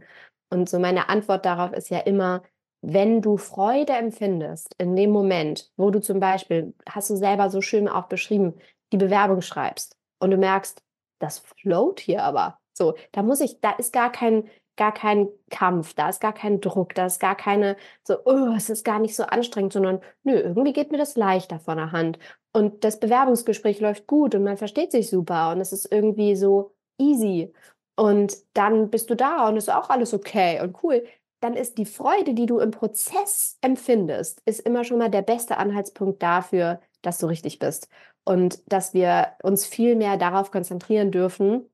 [0.51, 2.43] Und so meine Antwort darauf ist ja immer,
[2.81, 7.61] wenn du Freude empfindest in dem Moment, wo du zum Beispiel, hast du selber so
[7.61, 8.55] schön auch beschrieben,
[8.93, 10.83] die Bewerbung schreibst und du merkst,
[11.19, 15.95] das float hier aber so, da muss ich, da ist gar kein, gar kein Kampf,
[15.95, 19.17] da ist gar kein Druck, da ist gar keine, so, oh, es ist gar nicht
[19.17, 22.21] so anstrengend, sondern nö, irgendwie geht mir das leichter von der Hand.
[22.53, 26.75] Und das Bewerbungsgespräch läuft gut und man versteht sich super und es ist irgendwie so
[26.99, 27.53] easy.
[27.99, 31.05] Und dann bist du da und ist auch alles okay und cool.
[31.41, 35.57] Dann ist die Freude, die du im Prozess empfindest, ist immer schon mal der beste
[35.57, 37.89] Anhaltspunkt dafür, dass du richtig bist.
[38.23, 41.69] Und dass wir uns viel mehr darauf konzentrieren dürfen,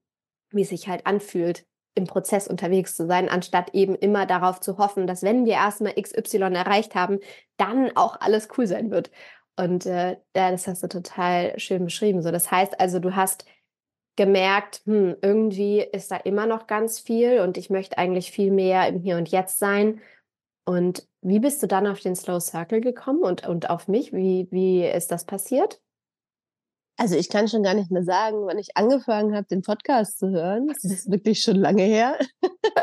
[0.49, 4.79] wie es sich halt anfühlt, im Prozess unterwegs zu sein, anstatt eben immer darauf zu
[4.79, 7.19] hoffen, dass wenn wir erstmal XY erreicht haben,
[7.59, 9.11] dann auch alles cool sein wird.
[9.57, 12.23] Und äh, das hast du total schön beschrieben.
[12.23, 13.45] So, das heißt also, du hast
[14.17, 18.89] gemerkt, hm, irgendwie ist da immer noch ganz viel und ich möchte eigentlich viel mehr
[18.89, 20.01] im Hier und Jetzt sein.
[20.65, 24.13] Und wie bist du dann auf den Slow Circle gekommen und, und auf mich?
[24.13, 25.81] Wie, wie ist das passiert?
[26.97, 30.31] Also ich kann schon gar nicht mehr sagen, wann ich angefangen habe, den Podcast zu
[30.31, 30.69] hören.
[30.69, 32.17] Das ist wirklich schon lange her.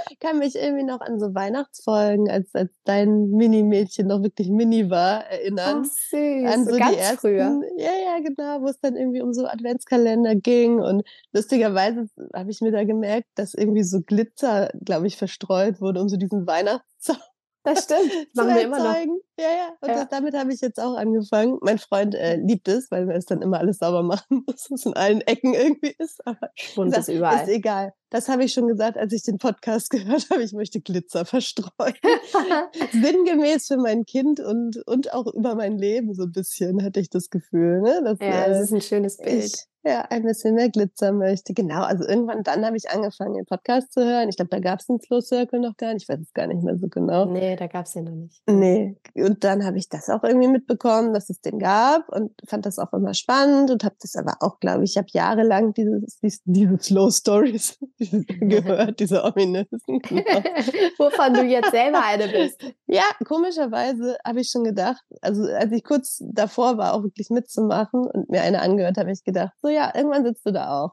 [0.09, 4.89] ich kann mich irgendwie noch an so Weihnachtsfolgen, als, als dein Mini-Mädchen noch wirklich Mini
[4.89, 5.83] war, erinnern.
[5.83, 6.53] Oh, süß.
[6.53, 7.61] An so, so die ersten, früher.
[7.77, 10.81] Ja, ja, genau, wo es dann irgendwie um so Adventskalender ging.
[10.81, 16.01] Und lustigerweise habe ich mir da gemerkt, dass irgendwie so Glitzer, glaube ich, verstreut wurde,
[16.01, 17.21] um so diesen Weihnachtszauber
[17.63, 18.11] das stimmt.
[18.35, 18.95] Machen wir immer noch.
[19.41, 19.73] Ja, ja.
[19.81, 19.95] Und ja.
[19.95, 21.57] Das, damit habe ich jetzt auch angefangen.
[21.61, 24.85] Mein Freund äh, liebt es, weil wir es dann immer alles sauber machen muss, was
[24.85, 26.25] in allen Ecken irgendwie ist.
[26.27, 27.43] Aber Schwund ist überall.
[27.43, 27.93] Ist egal.
[28.11, 30.43] Das habe ich schon gesagt, als ich den Podcast gehört habe.
[30.43, 31.95] Ich möchte Glitzer verstreuen.
[32.91, 37.09] Sinngemäß für mein Kind und, und auch über mein Leben so ein bisschen, hatte ich
[37.09, 37.81] das Gefühl.
[37.81, 38.01] Ne?
[38.03, 39.45] Dass, ja, das äh, ist ein schönes Bild.
[39.45, 41.53] Ich, ja, ein bisschen mehr Glitzer möchte.
[41.53, 44.29] Genau, also irgendwann dann habe ich angefangen, den Podcast zu hören.
[44.29, 46.03] Ich glaube, da gab es den Slow Circle noch gar nicht.
[46.03, 47.25] Ich weiß es gar nicht mehr so genau.
[47.25, 48.43] Nee, da gab es den noch nicht.
[48.47, 48.97] Nee,
[49.31, 52.79] und dann habe ich das auch irgendwie mitbekommen, dass es den gab und fand das
[52.79, 56.39] auch immer spannend und habe das aber auch, glaube ich, ich habe jahrelang dieses, diese,
[56.43, 59.79] diese Slow Stories gehört, diese ominösen.
[59.85, 60.43] Genau.
[60.97, 62.61] Wovon du jetzt selber eine bist.
[62.87, 68.01] Ja, komischerweise habe ich schon gedacht, also als ich kurz davor war, auch wirklich mitzumachen
[68.01, 70.91] und mir eine angehört, habe ich gedacht, so ja, irgendwann sitzt du da auch.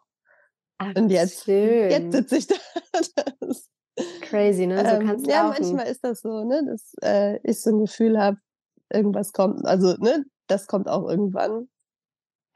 [0.78, 1.90] Ach, und jetzt, schön.
[1.90, 2.54] jetzt sitze ich da.
[3.40, 3.68] Das,
[4.20, 4.80] Crazy, ne?
[4.80, 5.62] So ähm, kannst du Ja, laufen.
[5.62, 8.38] manchmal ist das so, ne, dass äh, ich so ein Gefühl habe,
[8.92, 11.68] irgendwas kommt, also ne, das kommt auch irgendwann.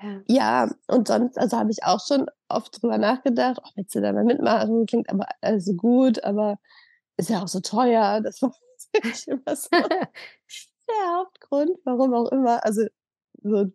[0.01, 0.21] Ja.
[0.27, 4.13] ja, und sonst, also habe ich auch schon oft drüber nachgedacht, oh, willst du da
[4.13, 4.87] mal mitmachen?
[4.87, 6.59] Klingt aber also gut, aber
[7.17, 8.21] ist ja auch so teuer.
[8.25, 8.55] Das war
[9.27, 9.69] immer so
[10.89, 12.65] der Hauptgrund, warum auch immer.
[12.65, 12.87] Also
[13.43, 13.67] so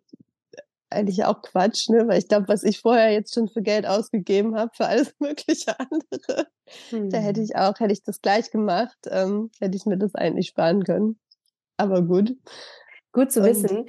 [0.89, 2.08] eigentlich auch Quatsch, ne?
[2.08, 5.80] Weil ich glaube, was ich vorher jetzt schon für Geld ausgegeben habe für alles mögliche
[5.80, 6.47] andere,
[6.89, 7.10] hm.
[7.10, 7.45] da hätte hm.
[7.45, 11.19] ich auch, hätte ich das gleich gemacht, ähm, hätte ich mir das eigentlich sparen können.
[11.78, 12.36] Aber gut.
[13.13, 13.86] Gut zu wissen.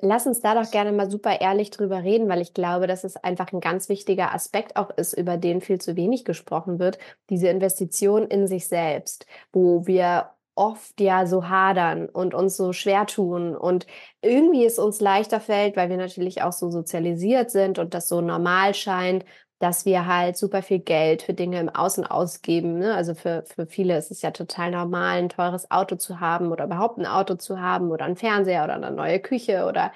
[0.00, 3.16] Lass uns da doch gerne mal super ehrlich drüber reden, weil ich glaube, dass es
[3.16, 6.98] einfach ein ganz wichtiger Aspekt auch ist, über den viel zu wenig gesprochen wird.
[7.30, 13.06] Diese Investition in sich selbst, wo wir oft ja so hadern und uns so schwer
[13.06, 13.86] tun und
[14.20, 18.20] irgendwie es uns leichter fällt, weil wir natürlich auch so sozialisiert sind und das so
[18.20, 19.24] normal scheint,
[19.62, 22.78] dass wir halt super viel Geld für Dinge im Außen ausgeben.
[22.78, 22.94] Ne?
[22.94, 26.64] Also für, für viele ist es ja total normal, ein teures Auto zu haben oder
[26.64, 29.92] überhaupt ein Auto zu haben oder ein Fernseher oder eine neue Küche oder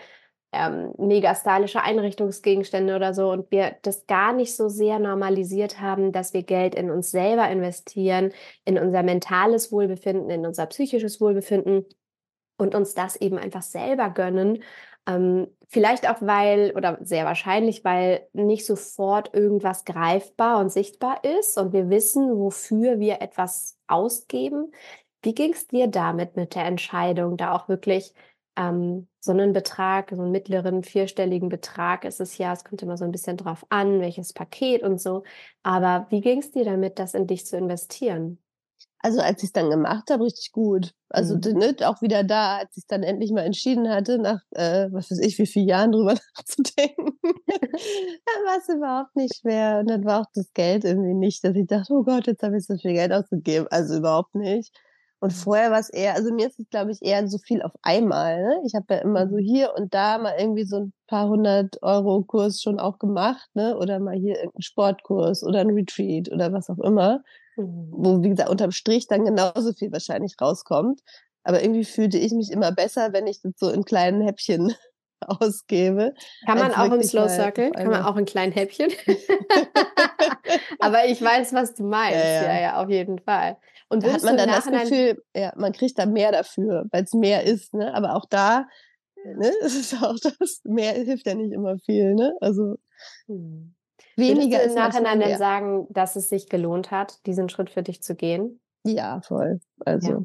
[0.52, 6.12] ähm, mega stylische Einrichtungsgegenstände oder so und wir das gar nicht so sehr normalisiert haben,
[6.12, 8.32] dass wir Geld in uns selber investieren,
[8.64, 11.84] in unser mentales Wohlbefinden, in unser psychisches Wohlbefinden
[12.58, 14.62] und uns das eben einfach selber gönnen.
[15.06, 21.58] Ähm, vielleicht auch, weil, oder sehr wahrscheinlich, weil nicht sofort irgendwas greifbar und sichtbar ist
[21.58, 24.72] und wir wissen, wofür wir etwas ausgeben.
[25.22, 28.14] Wie ging es dir damit mit der Entscheidung, da auch wirklich
[28.56, 32.96] ähm, so einen Betrag, so einen mittleren vierstelligen Betrag ist es ja, es kommt immer
[32.96, 35.24] so ein bisschen drauf an, welches Paket und so.
[35.62, 38.38] Aber wie ging es dir damit, das in dich zu investieren?
[39.00, 40.92] Also als ich es dann gemacht habe, richtig gut.
[41.10, 41.58] Also mhm.
[41.58, 45.10] ne, auch wieder da, als ich es dann endlich mal entschieden hatte, nach äh, was
[45.10, 49.80] weiß ich, wie vielen Jahren drüber nachzudenken, dann war es überhaupt nicht schwer.
[49.80, 52.56] Und dann war auch das Geld irgendwie nicht, dass ich dachte, oh Gott, jetzt habe
[52.56, 53.68] ich so viel Geld ausgegeben.
[53.70, 54.72] Also überhaupt nicht.
[55.20, 55.36] Und mhm.
[55.36, 58.42] vorher war es eher, also mir ist es, glaube ich, eher so viel auf einmal.
[58.42, 58.62] Ne?
[58.66, 59.40] Ich habe ja immer so mhm.
[59.40, 63.76] hier und da mal irgendwie so ein paar hundert Euro Kurs schon auch gemacht, ne?
[63.78, 67.22] Oder mal hier irgendeinen Sportkurs oder ein Retreat oder was auch immer.
[67.56, 67.88] Mhm.
[67.90, 71.00] Wo, wie gesagt, unterm Strich dann genauso viel wahrscheinlich rauskommt.
[71.44, 74.74] Aber irgendwie fühlte ich mich immer besser, wenn ich das so in kleinen Häppchen
[75.20, 76.12] ausgebe.
[76.44, 78.90] Kann man auch im Slow Circle, kann man auch in kleinen Häppchen.
[80.78, 82.18] Aber ich weiß, was du meinst.
[82.18, 83.56] Ja, ja, ja, ja auf jeden Fall.
[83.88, 87.12] Und da hat man dann das Gefühl, ja, man kriegt da mehr dafür, weil es
[87.12, 87.72] mehr ist.
[87.72, 87.94] Ne?
[87.94, 88.66] Aber auch da,
[89.24, 92.14] ne, es ist auch das, mehr hilft ja nicht immer viel.
[92.14, 92.34] Ne?
[92.40, 92.76] Also
[93.26, 93.74] hm.
[94.16, 98.02] weniger ist im Nachhinein dann sagen, dass es sich gelohnt hat, diesen Schritt für dich
[98.02, 98.60] zu gehen?
[98.84, 99.60] Ja, voll.
[99.84, 100.24] Also ja.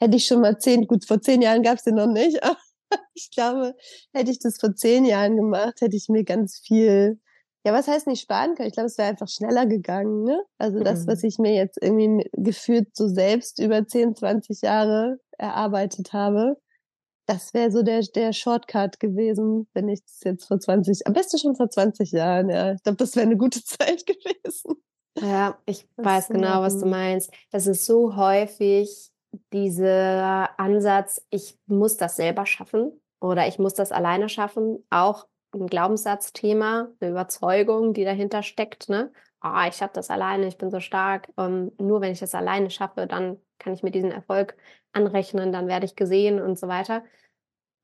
[0.00, 2.40] hätte ich schon mal zehn, gut, vor zehn Jahren gab es den noch nicht,
[3.14, 3.74] ich glaube,
[4.12, 7.20] hätte ich das vor zehn Jahren gemacht, hätte ich mir ganz viel
[7.64, 8.68] ja, was heißt nicht sparen können?
[8.68, 10.24] Ich glaube, es wäre einfach schneller gegangen.
[10.24, 10.42] Ne?
[10.58, 11.28] Also das, was mhm.
[11.28, 16.56] ich mir jetzt irgendwie gefühlt so selbst über 10, 20 Jahre erarbeitet habe,
[17.26, 21.38] das wäre so der, der Shortcut gewesen, wenn ich das jetzt vor 20, am besten
[21.38, 22.72] schon vor 20 Jahren, ja.
[22.72, 24.82] Ich glaube, das wäre eine gute Zeit gewesen.
[25.20, 27.30] Ja, ich das weiß genau, was du meinst.
[27.50, 29.10] Das ist so häufig
[29.52, 35.66] dieser Ansatz, ich muss das selber schaffen oder ich muss das alleine schaffen, auch ein
[35.66, 38.88] Glaubenssatzthema, eine Überzeugung, die dahinter steckt.
[38.88, 39.12] Ne?
[39.42, 41.28] Oh, ich schaffe das alleine, ich bin so stark.
[41.36, 44.56] Ähm, nur wenn ich das alleine schaffe, dann kann ich mir diesen Erfolg
[44.92, 47.04] anrechnen, dann werde ich gesehen und so weiter.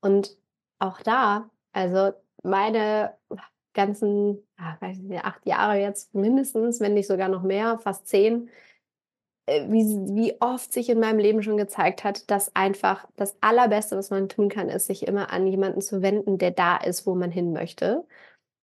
[0.01, 0.37] Und
[0.79, 3.17] auch da, also meine
[3.73, 8.49] ganzen, ach, weiß nicht, acht Jahre jetzt mindestens, wenn nicht sogar noch mehr, fast zehn,
[9.69, 14.09] wie, wie oft sich in meinem Leben schon gezeigt hat, dass einfach das Allerbeste, was
[14.09, 17.31] man tun kann, ist, sich immer an jemanden zu wenden, der da ist, wo man
[17.31, 18.05] hin möchte.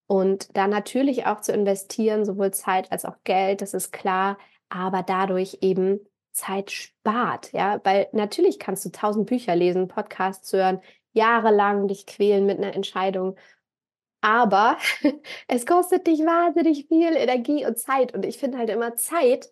[0.06, 5.02] Und da natürlich auch zu investieren, sowohl Zeit als auch Geld, das ist klar, aber
[5.02, 6.00] dadurch eben
[6.32, 10.80] Zeit spart, ja, weil natürlich kannst du tausend Bücher lesen, Podcasts hören,
[11.12, 13.36] jahrelang dich quälen mit einer Entscheidung,
[14.20, 14.76] aber
[15.48, 19.50] es kostet dich wahnsinnig viel Energie und Zeit und ich finde halt immer Zeit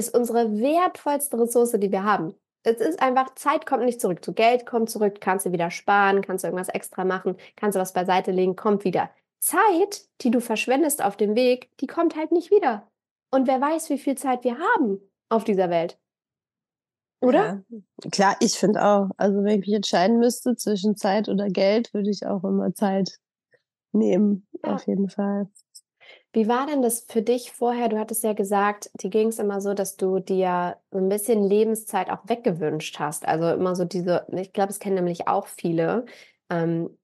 [0.00, 2.34] ist unsere wertvollste Ressource, die wir haben.
[2.62, 4.24] Es ist einfach, Zeit kommt nicht zurück.
[4.24, 7.80] Zu Geld kommt zurück, kannst du wieder sparen, kannst du irgendwas extra machen, kannst du
[7.80, 9.10] was beiseite legen, kommt wieder.
[9.38, 12.86] Zeit, die du verschwendest auf dem Weg, die kommt halt nicht wieder.
[13.30, 15.98] Und wer weiß, wie viel Zeit wir haben auf dieser Welt.
[17.22, 17.62] Oder?
[17.68, 19.10] Ja, klar, ich finde auch.
[19.16, 23.18] Also wenn ich mich entscheiden müsste zwischen Zeit oder Geld, würde ich auch immer Zeit
[23.92, 24.46] nehmen.
[24.64, 24.74] Ja.
[24.74, 25.48] Auf jeden Fall.
[26.32, 27.88] Wie war denn das für dich vorher?
[27.88, 31.42] Du hattest ja gesagt, dir ging es immer so, dass du dir so ein bisschen
[31.42, 33.26] Lebenszeit auch weggewünscht hast.
[33.26, 36.06] Also immer so diese, ich glaube, es kennen nämlich auch viele.
[36.48, 36.96] Ähm,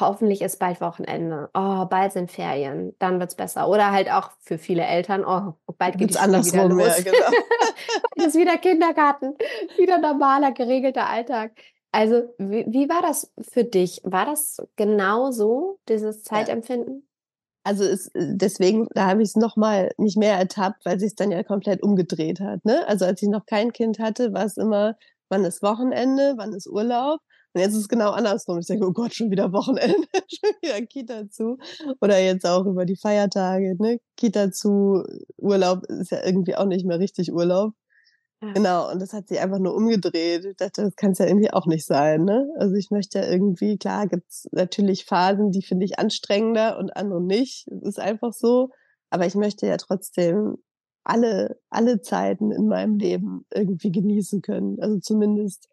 [0.00, 1.50] hoffentlich ist bald Wochenende.
[1.52, 2.94] Oh, bald sind Ferien.
[2.98, 3.68] Dann wird es besser.
[3.68, 6.76] Oder halt auch für viele Eltern, oh, bald geht es wieder los.
[6.76, 7.26] Mehr, genau.
[8.16, 9.34] bald ist wieder Kindergarten,
[9.76, 11.52] wieder normaler, geregelter Alltag.
[11.92, 14.00] Also, wie, wie, war das für dich?
[14.04, 17.06] War das genau so, dieses Zeitempfinden?
[17.66, 21.32] Also es, deswegen, da habe ich es nochmal nicht mehr ertappt, weil sich es dann
[21.32, 22.64] ja komplett umgedreht hat.
[22.64, 22.86] Ne?
[22.86, 24.96] Also als ich noch kein Kind hatte, war es immer,
[25.28, 27.20] wann ist Wochenende, wann ist Urlaub?
[27.54, 28.60] Und jetzt ist es genau andersrum.
[28.60, 31.58] Ich denke, oh Gott, schon wieder Wochenende, schon wieder Kita zu.
[32.00, 33.98] Oder jetzt auch über die Feiertage, ne?
[34.16, 35.02] Kita zu,
[35.36, 37.72] Urlaub ist ja irgendwie auch nicht mehr richtig Urlaub.
[38.40, 40.44] Genau, und das hat sich einfach nur umgedreht.
[40.44, 42.24] Ich dachte, das kann es ja irgendwie auch nicht sein.
[42.24, 42.46] Ne?
[42.58, 46.94] Also ich möchte ja irgendwie, klar, gibt es natürlich Phasen, die finde ich anstrengender und
[46.96, 47.66] andere nicht.
[47.70, 48.70] Das ist einfach so.
[49.08, 50.56] Aber ich möchte ja trotzdem
[51.04, 54.78] alle, alle Zeiten in meinem Leben irgendwie genießen können.
[54.80, 55.68] Also zumindest,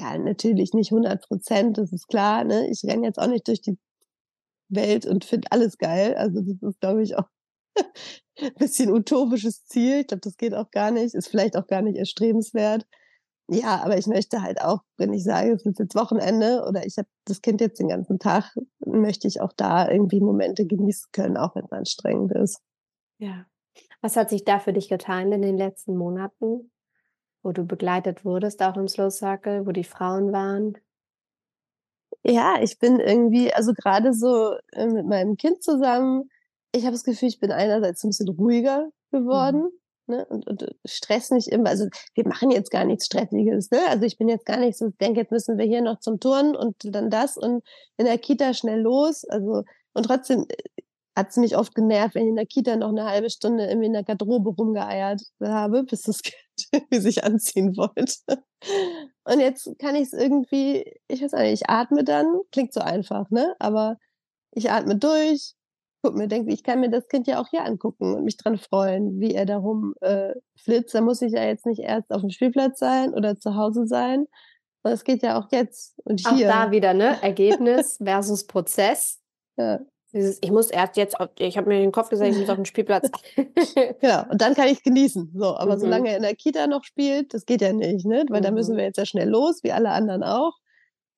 [0.00, 2.44] ja, natürlich nicht 100 Prozent, das ist klar.
[2.44, 2.68] Ne?
[2.70, 3.78] Ich renne jetzt auch nicht durch die
[4.68, 6.14] Welt und finde alles geil.
[6.14, 7.28] Also das ist, glaube ich, auch
[8.58, 10.00] bisschen utopisches Ziel.
[10.00, 12.86] Ich glaube, das geht auch gar nicht, ist vielleicht auch gar nicht erstrebenswert.
[13.48, 16.98] ja, aber ich möchte halt auch, wenn ich sage, es ist jetzt Wochenende oder ich
[16.98, 21.36] habe das Kind jetzt den ganzen Tag, möchte ich auch da irgendwie Momente genießen können,
[21.36, 22.60] auch wenn es anstrengend ist.
[23.18, 23.46] Ja.
[24.00, 26.70] Was hat sich da für dich getan in den letzten Monaten,
[27.42, 30.76] wo du begleitet wurdest, auch im Slow Circle, wo die Frauen waren?
[32.24, 36.28] Ja, ich bin irgendwie, also gerade so äh, mit meinem Kind zusammen,
[36.76, 39.62] ich habe das Gefühl, ich bin einerseits ein bisschen ruhiger geworden.
[39.62, 39.70] Mhm.
[40.08, 40.24] Ne?
[40.26, 43.80] Und, und Stress nicht immer, also wir machen jetzt gar nichts Stressiges, ne?
[43.88, 46.20] Also ich bin jetzt gar nicht so, ich denke, jetzt müssen wir hier noch zum
[46.20, 47.64] Turnen und dann das und
[47.96, 49.24] in der Kita schnell los.
[49.24, 50.82] Also, und trotzdem äh,
[51.16, 53.86] hat es mich oft genervt, wenn ich in der Kita noch eine halbe Stunde irgendwie
[53.86, 56.36] in der Garderobe rumgeeiert habe, bis das Kind
[56.70, 58.44] irgendwie sich anziehen wollte.
[59.24, 63.28] Und jetzt kann ich es irgendwie, ich weiß nicht, ich atme dann, klingt so einfach,
[63.30, 63.56] ne?
[63.58, 63.96] Aber
[64.52, 65.56] ich atme durch,
[66.06, 68.58] guck mir, denke, ich kann mir das Kind ja auch hier angucken und mich dran
[68.58, 70.94] freuen, wie er darum äh, flitzt.
[70.94, 74.26] Da muss ich ja jetzt nicht erst auf dem Spielplatz sein oder zu Hause sein.
[74.84, 76.48] Es geht ja auch jetzt und hier.
[76.48, 77.16] Auch da wieder, ne?
[77.22, 79.20] Ergebnis versus Prozess.
[79.56, 79.80] Ja.
[80.12, 82.54] Dieses, ich muss erst jetzt, auf, ich habe mir den Kopf gesagt, ich muss auf
[82.54, 83.10] den Spielplatz.
[84.00, 85.32] genau, und dann kann ich genießen.
[85.34, 85.80] So, aber mhm.
[85.80, 88.24] solange er in der Kita noch spielt, das geht ja nicht, ne?
[88.28, 88.44] Weil mhm.
[88.44, 88.78] da müssen mhm.
[88.78, 90.56] wir jetzt ja schnell los, wie alle anderen auch.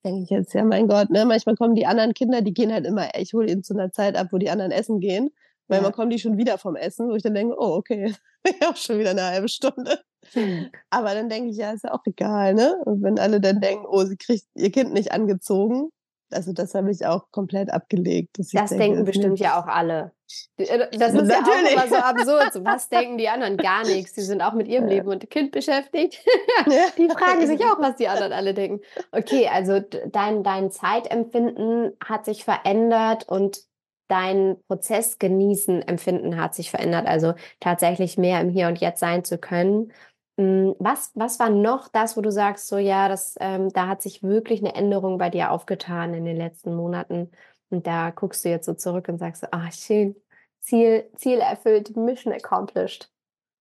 [0.05, 1.25] Denke ich jetzt, ja, mein Gott, ne?
[1.25, 4.17] Manchmal kommen die anderen Kinder, die gehen halt immer, ich hole ihn zu einer Zeit
[4.17, 5.31] ab, wo die anderen essen gehen.
[5.69, 5.91] Weil ja.
[5.91, 8.15] kommen die schon wieder vom Essen, wo ich dann denke, oh, okay,
[8.69, 9.99] auch schon wieder eine halbe Stunde.
[10.35, 10.71] Mhm.
[10.91, 12.77] Aber dann denke ich, ja, ist ja auch egal, ne?
[12.87, 15.91] Und wenn alle dann denken, oh, sie kriegt ihr Kind nicht angezogen,
[16.31, 18.39] also das habe ich auch komplett abgelegt.
[18.39, 20.13] Das denke, denken bestimmt ja auch alle.
[20.57, 21.75] Äh, das ist Natürlich.
[21.75, 22.65] ja auch immer so absurd.
[22.65, 23.57] Was denken die anderen?
[23.57, 24.13] Gar nichts.
[24.13, 24.87] Die sind auch mit ihrem.
[24.87, 26.25] Leben und Kind beschäftigt.
[26.99, 28.81] die fragen sich auch, was die anderen alle denken.
[29.13, 33.61] Okay, also dein, dein Zeitempfinden hat sich verändert und
[34.09, 37.07] dein Prozess genießen Empfinden hat sich verändert.
[37.07, 39.93] Also tatsächlich mehr im Hier und Jetzt sein zu können
[40.39, 44.23] was, was war noch das, wo du sagst, so ja, das, ähm, da hat sich
[44.23, 47.31] wirklich eine Änderung bei dir aufgetan in den letzten Monaten
[47.71, 50.15] und da guckst du jetzt so zurück und sagst, ah, schön,
[50.61, 53.11] Ziel, Ziel erfüllt, Mission accomplished.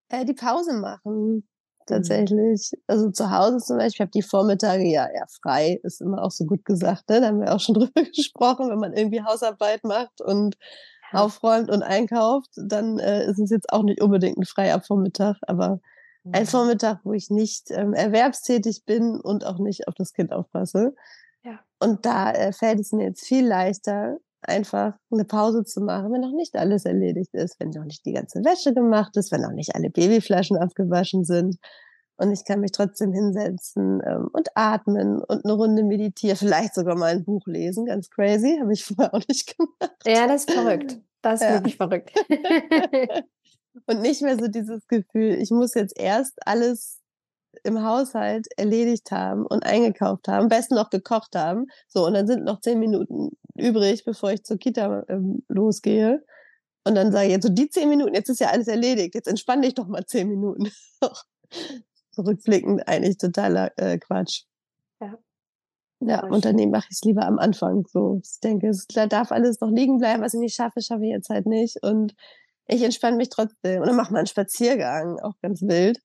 [0.10, 1.44] Äh, die Pause machen, mhm.
[1.88, 2.70] tatsächlich.
[2.72, 2.82] Mhm.
[2.86, 6.32] Also zu Hause zum Beispiel, ich habe die Vormittage ja eher frei, ist immer auch
[6.32, 7.22] so gut gesagt, ne?
[7.22, 10.58] da haben wir auch schon drüber gesprochen, wenn man irgendwie Hausarbeit macht und
[11.12, 15.80] aufräumt und einkauft, dann äh, ist es jetzt auch nicht unbedingt ein freier Vormittag, aber
[16.32, 16.48] ein mhm.
[16.48, 20.96] Vormittag, wo ich nicht ähm, erwerbstätig bin und auch nicht auf das Kind aufpasse.
[21.44, 21.60] Ja.
[21.80, 26.22] Und da äh, fällt es mir jetzt viel leichter, einfach eine Pause zu machen, wenn
[26.22, 29.52] noch nicht alles erledigt ist, wenn noch nicht die ganze Wäsche gemacht ist, wenn noch
[29.52, 31.58] nicht alle Babyflaschen abgewaschen sind.
[32.18, 36.96] Und ich kann mich trotzdem hinsetzen ähm, und atmen und eine Runde meditieren, vielleicht sogar
[36.96, 37.86] mal ein Buch lesen.
[37.86, 39.96] Ganz crazy, habe ich vorher auch nicht gemacht.
[40.06, 41.00] Ja, das ist verrückt.
[41.22, 41.54] Das ist ja.
[41.56, 42.12] wirklich verrückt.
[43.86, 47.02] Und nicht mehr so dieses Gefühl, ich muss jetzt erst alles
[47.64, 51.68] im Haushalt erledigt haben und eingekauft haben, am besten noch gekocht haben.
[51.88, 56.24] So, und dann sind noch zehn Minuten übrig, bevor ich zur Kita ähm, losgehe.
[56.86, 59.28] Und dann sage ich jetzt so die zehn Minuten, jetzt ist ja alles erledigt, jetzt
[59.28, 60.72] entspann dich doch mal zehn Minuten.
[62.18, 64.44] Rückblickend eigentlich totaler äh, Quatsch.
[65.02, 65.18] Ja.
[66.00, 67.86] Ja, und dann mache ich es lieber am Anfang.
[67.92, 71.12] So, ich denke, es darf alles noch liegen bleiben, was ich nicht schaffe, schaffe ich
[71.12, 71.84] jetzt halt nicht.
[71.84, 72.16] Und
[72.68, 73.82] ich entspanne mich trotzdem.
[73.82, 76.00] Und dann macht man einen Spaziergang, auch ganz wild.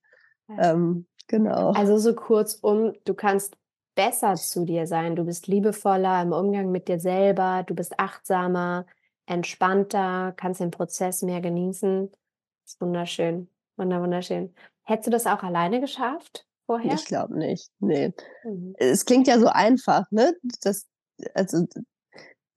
[0.58, 1.72] Ähm, genau.
[1.72, 3.56] Also so kurzum, du kannst
[3.94, 5.16] besser zu dir sein.
[5.16, 7.64] Du bist liebevoller im Umgang mit dir selber.
[7.66, 8.86] Du bist achtsamer,
[9.26, 12.10] entspannter, kannst den Prozess mehr genießen.
[12.10, 13.48] Das ist wunderschön.
[13.76, 14.54] Wunder, wunderschön.
[14.84, 16.94] Hättest du das auch alleine geschafft vorher?
[16.94, 17.70] Ich glaube nicht.
[17.80, 18.12] Nee.
[18.44, 18.74] Mhm.
[18.78, 20.34] Es klingt ja so einfach, ne?
[20.62, 20.86] Das,
[21.34, 21.66] also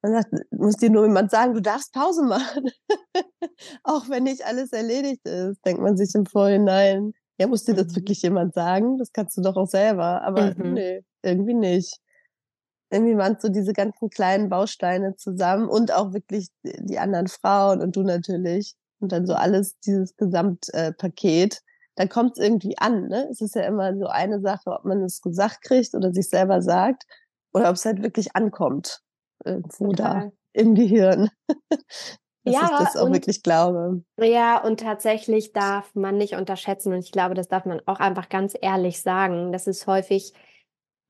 [0.06, 2.70] man sagt, muss dir nur jemand sagen, du darfst Pause machen.
[3.84, 7.14] Auch wenn nicht alles erledigt ist, denkt man sich im Vorhinein.
[7.38, 7.96] Ja, muss dir das mhm.
[7.98, 8.98] wirklich jemand sagen?
[8.98, 10.22] Das kannst du doch auch selber.
[10.22, 10.74] Aber mhm.
[10.74, 11.98] nee, irgendwie nicht.
[12.92, 17.96] Irgendwie waren so diese ganzen kleinen Bausteine zusammen und auch wirklich die anderen Frauen und
[17.96, 18.76] du natürlich.
[19.00, 21.62] Und dann so alles, dieses Gesamtpaket.
[21.96, 23.08] dann kommt es irgendwie an.
[23.08, 23.28] Ne?
[23.30, 26.62] Es ist ja immer so eine Sache, ob man es gesagt kriegt oder sich selber
[26.62, 27.04] sagt
[27.54, 29.02] oder ob es halt wirklich ankommt
[29.46, 30.32] irgendwo Total.
[30.32, 31.30] da im Gehirn.
[32.46, 34.04] dass ja, ich das auch und, wirklich glaube.
[34.22, 38.30] Ja, und tatsächlich darf man nicht unterschätzen, und ich glaube, das darf man auch einfach
[38.30, 40.34] ganz ehrlich sagen, dass es häufig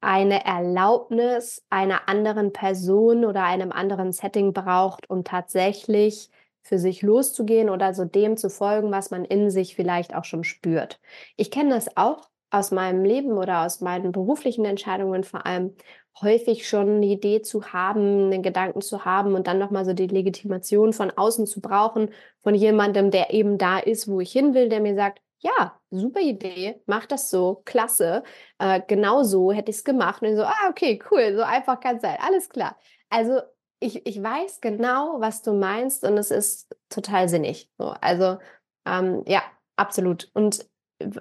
[0.01, 6.29] eine Erlaubnis einer anderen Person oder einem anderen Setting braucht, um tatsächlich
[6.61, 10.43] für sich loszugehen oder so dem zu folgen, was man in sich vielleicht auch schon
[10.43, 10.99] spürt.
[11.35, 15.75] Ich kenne das auch aus meinem Leben oder aus meinen beruflichen Entscheidungen vor allem,
[16.21, 20.07] häufig schon eine Idee zu haben, einen Gedanken zu haben und dann nochmal so die
[20.07, 24.69] Legitimation von außen zu brauchen, von jemandem, der eben da ist, wo ich hin will,
[24.69, 28.23] der mir sagt, ja, super Idee, mach das so, klasse.
[28.59, 30.21] Äh, genau so hätte ich es gemacht.
[30.21, 32.77] Und so, ah, okay, cool, so einfach kann es sein, alles klar.
[33.09, 33.41] Also
[33.79, 37.69] ich, ich weiß genau, was du meinst und es ist total sinnig.
[37.77, 38.37] So, also
[38.85, 39.43] ähm, ja,
[39.75, 40.29] absolut.
[40.33, 40.65] Und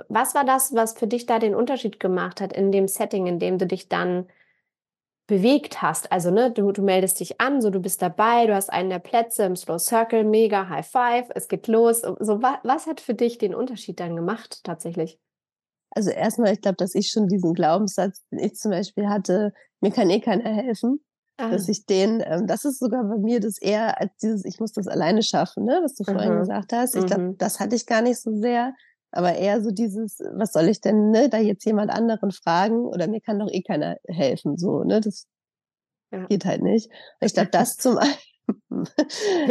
[0.09, 3.39] was war das, was für dich da den Unterschied gemacht hat in dem Setting, in
[3.39, 4.27] dem du dich dann
[5.27, 6.13] bewegt hast?
[6.13, 8.99] Also, ne, du, du meldest dich an, so du bist dabei, du hast einen der
[8.99, 12.03] Plätze im Slow Circle, mega High Five, es geht los.
[12.03, 15.19] So, was, was hat für dich den Unterschied dann gemacht tatsächlich?
[15.91, 19.93] Also erstmal, ich glaube, dass ich schon diesen Glaubenssatz, den ich zum Beispiel hatte, mir
[19.93, 21.05] kann eh keiner helfen.
[21.37, 21.51] Ah.
[21.51, 24.73] Dass ich den, ähm, das ist sogar bei mir das eher als dieses, ich muss
[24.73, 26.15] das alleine schaffen, ne, was du mhm.
[26.15, 26.95] vorhin gesagt hast.
[26.95, 27.39] Ich glaube, mhm.
[27.39, 28.73] das hatte ich gar nicht so sehr,
[29.15, 33.07] aber eher so dieses, was soll ich denn, ne, da jetzt jemand anderen fragen oder
[33.07, 35.27] mir kann doch eh keiner helfen, so, ne, das
[36.11, 36.27] ja.
[36.27, 36.91] geht halt nicht.
[37.21, 38.15] Ich glaube, das zum einen,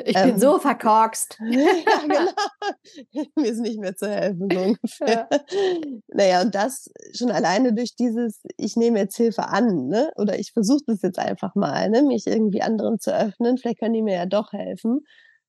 [0.05, 1.39] ich bin ähm, so verkorkst.
[1.49, 2.31] ja, genau.
[3.35, 5.27] Mir ist nicht mehr zu helfen, so ungefähr.
[5.31, 5.39] Ja.
[6.09, 10.11] Naja, und das schon alleine durch dieses, ich nehme jetzt Hilfe an, ne?
[10.17, 12.03] Oder ich versuche das jetzt einfach mal, ne?
[12.03, 13.57] mich irgendwie anderen zu öffnen.
[13.57, 14.99] Vielleicht können die mir ja doch helfen.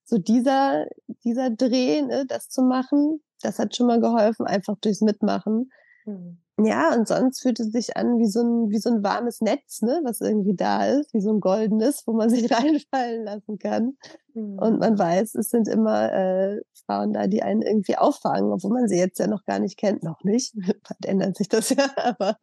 [0.04, 0.86] So dieser,
[1.24, 2.24] dieser Dreh, ne?
[2.26, 5.70] das zu machen, das hat schon mal geholfen, einfach durchs Mitmachen.
[6.04, 6.38] Mhm.
[6.62, 9.82] Ja, und sonst fühlt es sich an wie so ein, wie so ein warmes Netz,
[9.82, 13.96] ne, was irgendwie da ist, wie so ein goldenes, wo man sich reinfallen lassen kann.
[14.34, 14.58] Mhm.
[14.60, 18.88] Und man weiß, es sind immer äh, Frauen da, die einen irgendwie auffangen, obwohl man
[18.88, 20.54] sie jetzt ja noch gar nicht kennt, noch nicht.
[20.88, 22.38] Bald ändert sich das ja, aber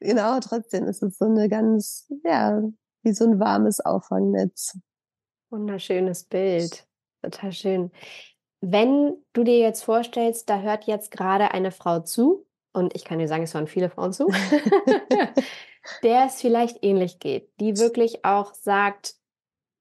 [0.00, 2.60] genau, trotzdem ist es so eine ganz, ja,
[3.04, 4.76] wie so ein warmes Auffangnetz.
[5.50, 6.88] Wunderschönes Bild.
[7.22, 7.92] Total schön.
[8.64, 13.18] Wenn du dir jetzt vorstellst, da hört jetzt gerade eine Frau zu, und ich kann
[13.18, 14.28] dir sagen, es hören viele Frauen zu,
[16.04, 19.16] der es vielleicht ähnlich geht, die wirklich auch sagt,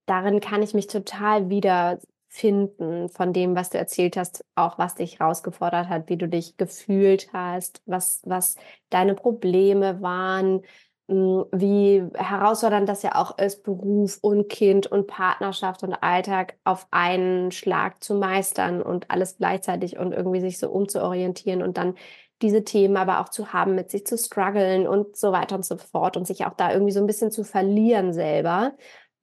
[0.07, 5.19] darin kann ich mich total wiederfinden von dem, was du erzählt hast, auch was dich
[5.19, 8.55] herausgefordert hat, wie du dich gefühlt hast, was, was
[8.89, 10.63] deine Probleme waren,
[11.11, 17.51] wie herausfordernd das ja auch ist, Beruf und Kind und Partnerschaft und Alltag auf einen
[17.51, 21.95] Schlag zu meistern und alles gleichzeitig und irgendwie sich so umzuorientieren und dann
[22.41, 25.77] diese Themen aber auch zu haben, mit sich zu strugglen und so weiter und so
[25.77, 28.73] fort und sich auch da irgendwie so ein bisschen zu verlieren selber.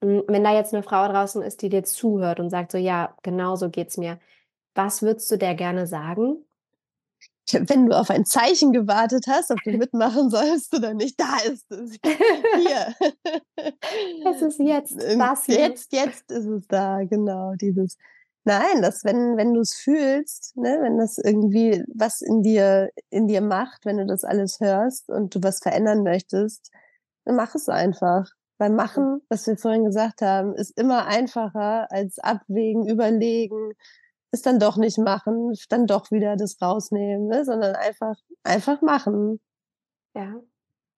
[0.03, 3.17] Hm, wenn da jetzt eine Frau draußen ist, die dir zuhört und sagt so, ja,
[3.23, 4.21] genau so geht's mir,
[4.75, 6.45] was würdest du der gerne sagen?
[7.53, 11.71] Wenn du auf ein Zeichen gewartet hast, ob du mitmachen sollst oder nicht, da ist
[11.71, 11.99] es.
[12.57, 12.95] Hier.
[14.31, 14.97] Es ist jetzt.
[15.19, 17.55] Was jetzt, jetzt ist es da, genau.
[17.61, 17.97] Dieses,
[18.49, 23.27] Nein, dass wenn, wenn du es fühlst, ne, wenn das irgendwie was in dir, in
[23.29, 26.71] dir macht, wenn du das alles hörst und du was verändern möchtest,
[27.27, 28.31] dann mach es einfach.
[28.57, 33.75] Beim Machen, was wir vorhin gesagt haben, ist immer einfacher als abwägen, überlegen,
[34.31, 39.41] es dann doch nicht machen, dann doch wieder das rausnehmen, ne, sondern einfach, einfach machen.
[40.15, 40.35] Ja,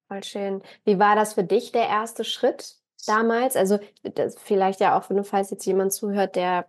[0.08, 0.62] voll schön.
[0.84, 2.76] Wie war das für dich, der erste Schritt
[3.06, 3.56] damals?
[3.56, 3.78] Also,
[4.38, 6.66] vielleicht ja auch, wenn du, falls jetzt jemand zuhört, der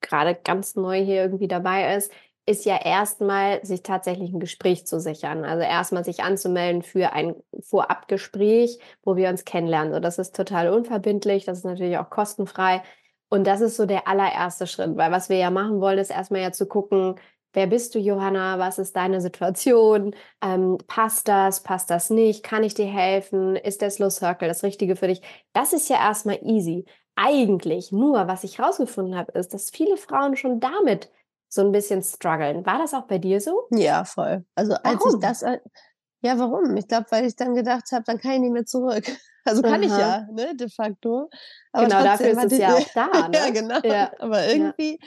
[0.00, 2.12] gerade ganz neu hier irgendwie dabei ist,
[2.48, 5.44] ist ja erstmal sich tatsächlich ein Gespräch zu sichern.
[5.44, 9.92] Also erstmal sich anzumelden für ein Vorabgespräch, wo wir uns kennenlernen.
[9.92, 12.82] So, das ist total unverbindlich, das ist natürlich auch kostenfrei.
[13.28, 16.40] Und das ist so der allererste Schritt, weil was wir ja machen wollen, ist erstmal
[16.40, 17.16] ja zu gucken,
[17.52, 18.58] wer bist du, Johanna?
[18.58, 20.14] Was ist deine Situation?
[20.42, 21.62] Ähm, passt das?
[21.62, 22.42] Passt das nicht?
[22.42, 23.56] Kann ich dir helfen?
[23.56, 25.20] Ist der Slow Circle das Richtige für dich?
[25.52, 26.86] Das ist ja erstmal easy
[27.18, 31.10] eigentlich nur, was ich rausgefunden habe, ist, dass viele Frauen schon damit
[31.48, 32.64] so ein bisschen strugglen.
[32.64, 33.66] War das auch bei dir so?
[33.70, 34.44] Ja, voll.
[34.54, 35.14] Also als warum?
[35.14, 36.76] ich das, ja, warum?
[36.76, 39.04] Ich glaube, weil ich dann gedacht habe, dann kann ich nicht mehr zurück.
[39.48, 39.82] Also kann Aha.
[39.82, 41.28] ich ja, ne, de facto.
[41.72, 43.28] Aber genau, dafür ist es ja auch da.
[43.28, 43.38] Ne?
[43.38, 43.80] ja, genau.
[43.84, 44.12] Ja.
[44.18, 44.98] Aber irgendwie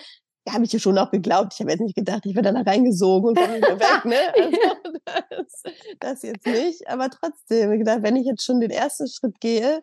[0.46, 0.54] ja.
[0.54, 1.54] habe ich ja schon auch geglaubt.
[1.54, 4.06] Ich habe jetzt nicht gedacht, ich werde da reingesogen und komme wieder weg.
[4.06, 4.18] Ne?
[5.04, 5.64] Also, das,
[6.00, 6.88] das jetzt nicht.
[6.88, 9.82] Aber trotzdem, ich gedacht, wenn ich jetzt schon den ersten Schritt gehe,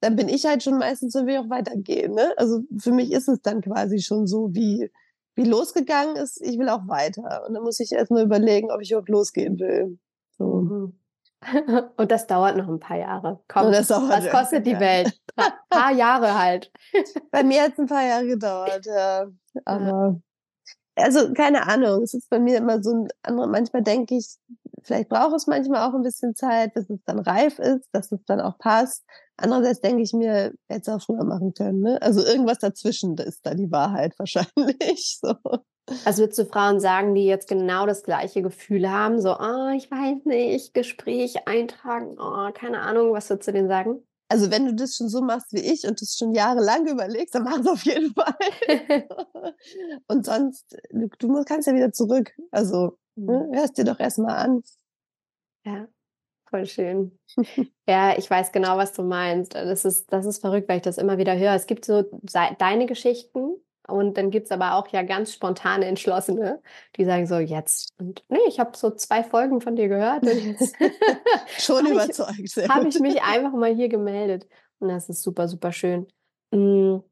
[0.00, 2.14] dann bin ich halt schon meistens so, wie auch weitergehen.
[2.14, 2.32] Ne?
[2.36, 4.90] Also für mich ist es dann quasi schon so, wie,
[5.34, 7.44] wie losgegangen ist, ich will auch weiter.
[7.46, 9.98] Und dann muss ich erstmal überlegen, ob ich überhaupt losgehen will.
[10.38, 10.44] So.
[10.44, 10.99] Mhm.
[11.96, 13.40] Und das dauert noch ein paar Jahre.
[13.48, 15.18] Komm, das was kostet die Welt?
[15.36, 16.70] Ein paar Jahre halt.
[17.30, 19.26] Bei mir hat es ein paar Jahre gedauert, ja.
[19.64, 20.20] Aber
[20.96, 24.36] also keine Ahnung, es ist bei mir immer so ein anderer, manchmal denke ich,
[24.82, 28.24] vielleicht braucht es manchmal auch ein bisschen Zeit, bis es dann reif ist, dass es
[28.26, 29.04] dann auch passt.
[29.36, 31.80] Andererseits denke ich mir, hätte es auch früher machen können.
[31.80, 32.00] Ne?
[32.02, 35.18] Also irgendwas dazwischen ist da die Wahrheit wahrscheinlich.
[35.20, 35.34] So.
[36.04, 39.90] Also würdest du Frauen sagen, die jetzt genau das gleiche Gefühl haben, so, oh, ich
[39.90, 44.02] weiß nicht, Gespräch eintragen, oh, keine Ahnung, was würdest du denen sagen?
[44.30, 47.42] also wenn du das schon so machst wie ich und das schon jahrelang überlegst, dann
[47.42, 48.34] mach es auf jeden Fall.
[50.06, 52.32] und sonst, du, du, kannst ja wieder zurück.
[52.52, 53.56] Also ne, mhm.
[53.56, 54.62] hörst dir doch erstmal an.
[55.64, 55.88] Ja,
[56.48, 57.18] voll schön.
[57.88, 59.54] ja, ich weiß genau, was du meinst.
[59.56, 61.54] Das ist, das ist verrückt, weil ich das immer wieder höre.
[61.54, 62.04] Es gibt so
[62.58, 63.56] deine Geschichten,
[63.90, 66.62] und dann gibt es aber auch ja ganz spontane Entschlossene,
[66.96, 67.92] die sagen so, jetzt.
[67.98, 70.24] Und nee, ich habe so zwei Folgen von dir gehört
[71.58, 72.68] schon überzeugt.
[72.68, 74.46] Habe ich mich einfach mal hier gemeldet.
[74.78, 76.06] Und das ist super, super schön.
[76.52, 77.02] Hm,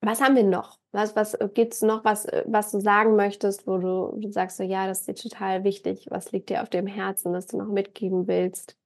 [0.00, 0.78] was haben wir noch?
[0.90, 4.62] Was, was gibt es noch, was, was du sagen möchtest, wo du, du sagst so,
[4.62, 6.08] ja, das ist dir total wichtig.
[6.10, 8.76] Was liegt dir auf dem Herzen, das du noch mitgeben willst?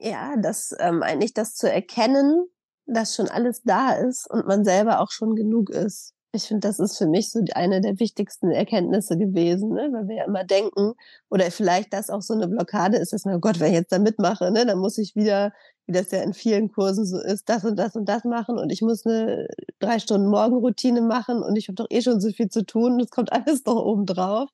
[0.00, 2.48] Ja, das ähm, eigentlich das zu erkennen,
[2.86, 6.14] dass schon alles da ist und man selber auch schon genug ist.
[6.34, 9.90] Ich finde, das ist für mich so eine der wichtigsten Erkenntnisse gewesen, ne?
[9.92, 10.94] weil wir ja immer denken,
[11.28, 13.92] oder vielleicht das auch so eine Blockade ist, dass man, oh Gott, wenn ich jetzt
[13.92, 15.52] da mitmache, ne, dann muss ich wieder,
[15.86, 18.70] wie das ja in vielen Kursen so ist, das und das und das machen und
[18.70, 19.46] ich muss eine
[19.78, 23.02] drei Stunden Morgenroutine machen und ich habe doch eh schon so viel zu tun und
[23.02, 24.48] es kommt alles doch oben drauf.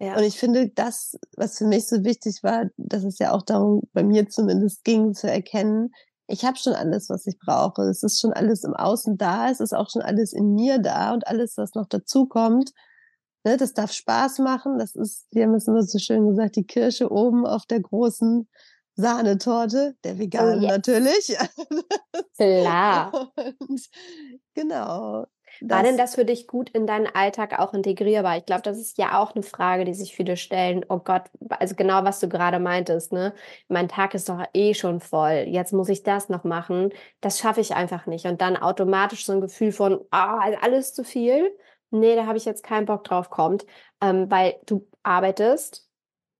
[0.00, 0.16] Ja.
[0.16, 3.82] Und ich finde, das, was für mich so wichtig war, dass es ja auch darum,
[3.92, 5.90] bei mir zumindest ging, zu erkennen,
[6.28, 7.82] ich habe schon alles, was ich brauche.
[7.82, 11.14] Es ist schon alles im Außen da, es ist auch schon alles in mir da
[11.14, 12.72] und alles, was noch dazu kommt,
[13.44, 14.78] ne, das darf Spaß machen.
[14.78, 18.46] Das ist, wir haben es immer so schön gesagt, die Kirsche oben auf der großen
[18.94, 20.70] Sahnetorte, der veganen oh, yes.
[20.70, 21.36] natürlich.
[22.36, 23.32] Klar.
[23.58, 23.80] Und
[24.54, 25.26] genau.
[25.60, 28.36] War denn das für dich gut in deinen Alltag auch integrierbar?
[28.36, 30.84] Ich glaube, das ist ja auch eine Frage, die sich viele stellen.
[30.88, 33.34] Oh Gott, also genau, was du gerade meintest, ne?
[33.68, 35.44] Mein Tag ist doch eh schon voll.
[35.48, 36.90] Jetzt muss ich das noch machen.
[37.20, 38.26] Das schaffe ich einfach nicht.
[38.26, 41.56] Und dann automatisch so ein Gefühl von, ah, oh, alles zu viel.
[41.90, 43.66] Nee, da habe ich jetzt keinen Bock drauf kommt.
[44.00, 45.88] Ähm, weil du arbeitest,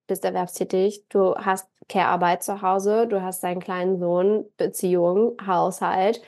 [0.07, 6.21] bist erwerbstätig, du hast Care-Arbeit zu Hause, du hast deinen kleinen Sohn, Beziehung, Haushalt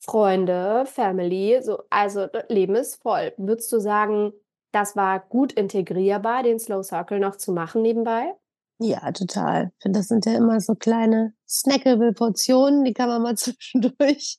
[0.00, 3.32] Freunde, Family, so, also Leben ist voll.
[3.36, 4.32] Würdest du sagen,
[4.72, 8.34] das war gut integrierbar, den Slow Circle noch zu machen nebenbei?
[8.78, 9.72] Ja, total.
[9.78, 14.38] Ich finde, das sind ja immer so kleine snackable Portionen, die kann man mal zwischendurch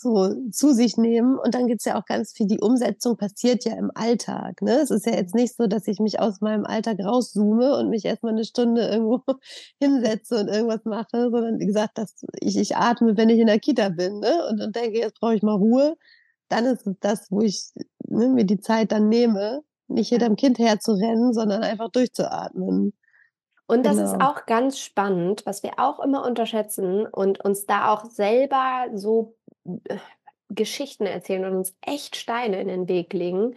[0.00, 1.38] so zu sich nehmen.
[1.38, 4.62] Und dann gibt's ja auch ganz viel, die Umsetzung passiert ja im Alltag.
[4.62, 4.80] Ne?
[4.80, 8.04] Es ist ja jetzt nicht so, dass ich mich aus meinem Alltag rauszoome und mich
[8.04, 9.22] erstmal eine Stunde irgendwo
[9.80, 13.60] hinsetze und irgendwas mache, sondern wie gesagt, dass ich, ich atme, wenn ich in der
[13.60, 14.46] Kita bin ne?
[14.48, 15.96] und, und denke, jetzt brauche ich mal Ruhe.
[16.48, 17.70] Dann ist es das, wo ich
[18.08, 22.92] ne, mir die Zeit dann nehme, nicht hinterm Kind herzurennen, sondern einfach durchzuatmen.
[23.70, 24.12] Und das genau.
[24.12, 29.36] ist auch ganz spannend, was wir auch immer unterschätzen und uns da auch selber so
[30.48, 33.54] Geschichten erzählen und uns echt Steine in den Weg legen,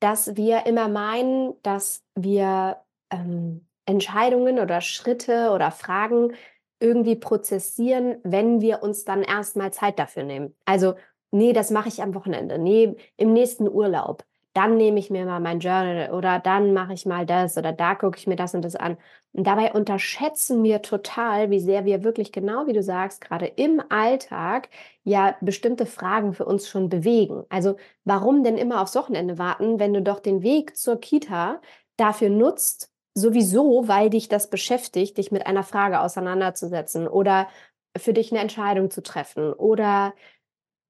[0.00, 6.34] dass wir immer meinen, dass wir ähm, Entscheidungen oder Schritte oder Fragen
[6.80, 10.54] irgendwie prozessieren, wenn wir uns dann erstmal Zeit dafür nehmen.
[10.66, 10.94] Also,
[11.30, 14.24] nee, das mache ich am Wochenende, nee, im nächsten Urlaub
[14.56, 17.94] dann nehme ich mir mal mein Journal oder dann mache ich mal das oder da
[17.94, 18.96] gucke ich mir das und das an.
[19.32, 23.82] Und dabei unterschätzen wir total, wie sehr wir wirklich genau wie du sagst, gerade im
[23.90, 24.70] Alltag
[25.04, 27.44] ja bestimmte Fragen für uns schon bewegen.
[27.50, 31.60] Also warum denn immer aufs Wochenende warten, wenn du doch den Weg zur Kita
[31.98, 37.48] dafür nutzt, sowieso, weil dich das beschäftigt, dich mit einer Frage auseinanderzusetzen oder
[37.96, 40.14] für dich eine Entscheidung zu treffen oder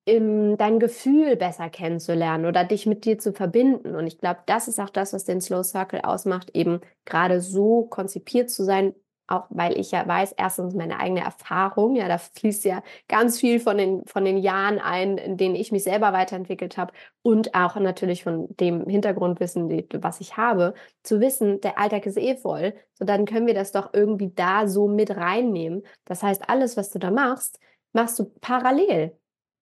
[0.07, 3.97] dein Gefühl besser kennenzulernen oder dich mit dir zu verbinden.
[3.97, 7.83] Und ich glaube, das ist auch das, was den Slow Circle ausmacht, eben gerade so
[7.85, 8.95] konzipiert zu sein,
[9.29, 13.59] auch weil ich ja weiß, erstens meine eigene Erfahrung, ja, da fließt ja ganz viel
[13.59, 16.93] von den, von den Jahren ein, in denen ich mich selber weiterentwickelt habe
[17.23, 22.19] und auch natürlich von dem Hintergrundwissen, die, was ich habe, zu wissen, der Alltag ist
[22.19, 25.83] eh voll, so dann können wir das doch irgendwie da so mit reinnehmen.
[26.05, 27.59] Das heißt, alles, was du da machst,
[27.93, 29.17] machst du parallel.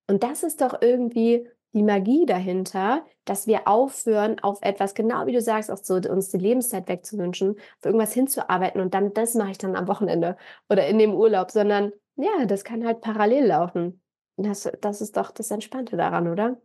[0.07, 5.33] Und das ist doch irgendwie die Magie dahinter, dass wir aufhören, auf etwas, genau wie
[5.33, 9.51] du sagst, auch so uns die Lebenszeit wegzuwünschen, auf irgendwas hinzuarbeiten und dann, das mache
[9.51, 10.37] ich dann am Wochenende
[10.69, 14.01] oder in dem Urlaub, sondern ja, das kann halt parallel laufen.
[14.37, 16.57] Das, das ist doch das Entspannte daran, oder?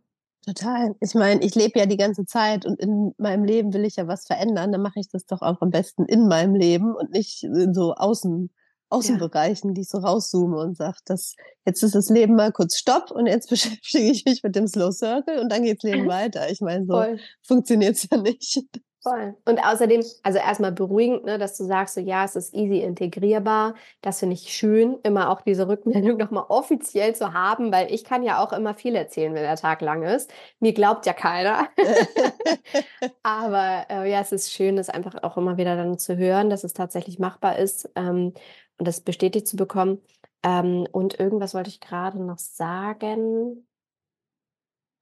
[0.45, 0.95] Total.
[1.01, 4.07] Ich meine, ich lebe ja die ganze Zeit und in meinem Leben will ich ja
[4.07, 4.71] was verändern.
[4.71, 7.93] Dann mache ich das doch auch am besten in meinem Leben und nicht in so
[7.93, 8.49] außen
[8.91, 9.73] Außenbereichen, ja.
[9.73, 11.35] die ich so rauszoome und sage, dass
[11.65, 14.91] jetzt ist das Leben mal kurz Stopp und jetzt beschäftige ich mich mit dem Slow
[14.91, 16.49] Circle und dann geht's Leben weiter.
[16.49, 17.03] Ich meine, so
[17.41, 18.63] funktioniert es ja nicht.
[19.03, 19.35] Voll.
[19.45, 23.73] Und außerdem, also erstmal beruhigend, ne, dass du sagst, so ja, es ist easy integrierbar.
[24.01, 28.21] Das finde ich schön, immer auch diese Rückmeldung nochmal offiziell zu haben, weil ich kann
[28.21, 30.31] ja auch immer viel erzählen, wenn der Tag lang ist.
[30.59, 31.67] Mir glaubt ja keiner.
[33.23, 36.63] Aber äh, ja, es ist schön, das einfach auch immer wieder dann zu hören, dass
[36.63, 37.89] es tatsächlich machbar ist.
[37.95, 38.33] Ähm,
[38.81, 40.01] und das bestätigt zu bekommen.
[40.41, 43.67] Ähm, und irgendwas wollte ich gerade noch sagen.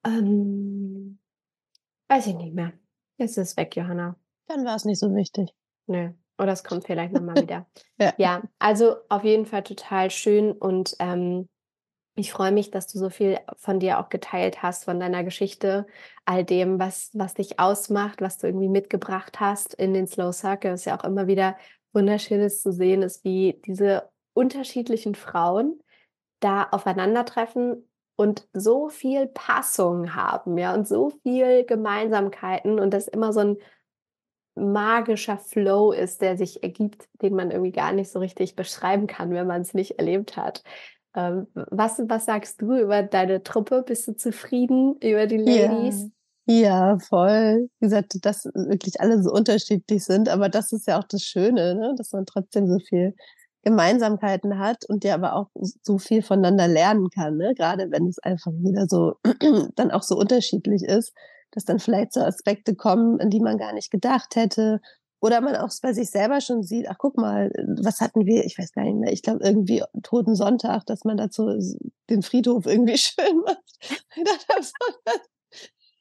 [0.05, 1.17] Ähm,
[2.09, 2.73] weiß ich nicht mehr.
[3.17, 4.17] Jetzt ist es weg, Johanna.
[4.47, 5.53] Dann war es nicht so wichtig.
[5.87, 6.11] Nö.
[6.37, 7.67] Oder es kommt vielleicht nochmal wieder.
[7.97, 8.13] ja.
[8.17, 11.47] ja, also auf jeden Fall total schön und ähm,
[12.15, 15.87] ich freue mich, dass du so viel von dir auch geteilt hast, von deiner Geschichte,
[16.25, 20.73] all dem, was, was dich ausmacht, was du irgendwie mitgebracht hast in den Slow Circle.
[20.73, 21.55] Es ist ja auch immer wieder
[21.93, 25.79] wunderschönes zu sehen, ist, wie diese unterschiedlichen Frauen
[26.39, 33.33] da aufeinandertreffen und so viel Passung haben, ja, und so viel Gemeinsamkeiten und das immer
[33.33, 33.57] so ein
[34.55, 39.31] magischer Flow ist, der sich ergibt, den man irgendwie gar nicht so richtig beschreiben kann,
[39.31, 40.63] wenn man es nicht erlebt hat.
[41.15, 43.83] Ähm, was, was sagst du über deine Truppe?
[43.83, 46.11] Bist du zufrieden über die Ladies?
[46.51, 46.97] Ja.
[46.97, 47.69] Voll.
[47.79, 51.75] Wie gesagt, dass wirklich alle so unterschiedlich sind, aber das ist ja auch das Schöne,
[51.75, 51.93] ne?
[51.95, 53.13] dass man trotzdem so viel
[53.61, 55.49] Gemeinsamkeiten hat und ja aber auch
[55.83, 57.53] so viel voneinander lernen kann, ne?
[57.55, 59.13] gerade wenn es einfach wieder so
[59.75, 61.13] dann auch so unterschiedlich ist,
[61.51, 64.81] dass dann vielleicht so Aspekte kommen, an die man gar nicht gedacht hätte
[65.21, 68.57] oder man auch bei sich selber schon sieht, ach guck mal, was hatten wir, ich
[68.57, 71.59] weiß gar nicht mehr, ich glaube irgendwie Toten Sonntag, dass man dazu
[72.09, 73.59] den Friedhof irgendwie schön macht.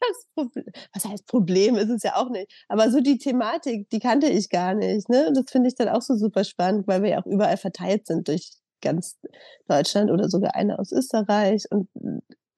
[0.01, 2.51] Das Problem, was heißt Problem, ist es ja auch nicht.
[2.69, 5.09] Aber so die Thematik, die kannte ich gar nicht.
[5.09, 5.33] Ne?
[5.35, 8.29] Das finde ich dann auch so super spannend, weil wir ja auch überall verteilt sind
[8.29, 9.17] durch ganz
[9.67, 11.65] Deutschland oder sogar eine aus Österreich.
[11.71, 11.89] Und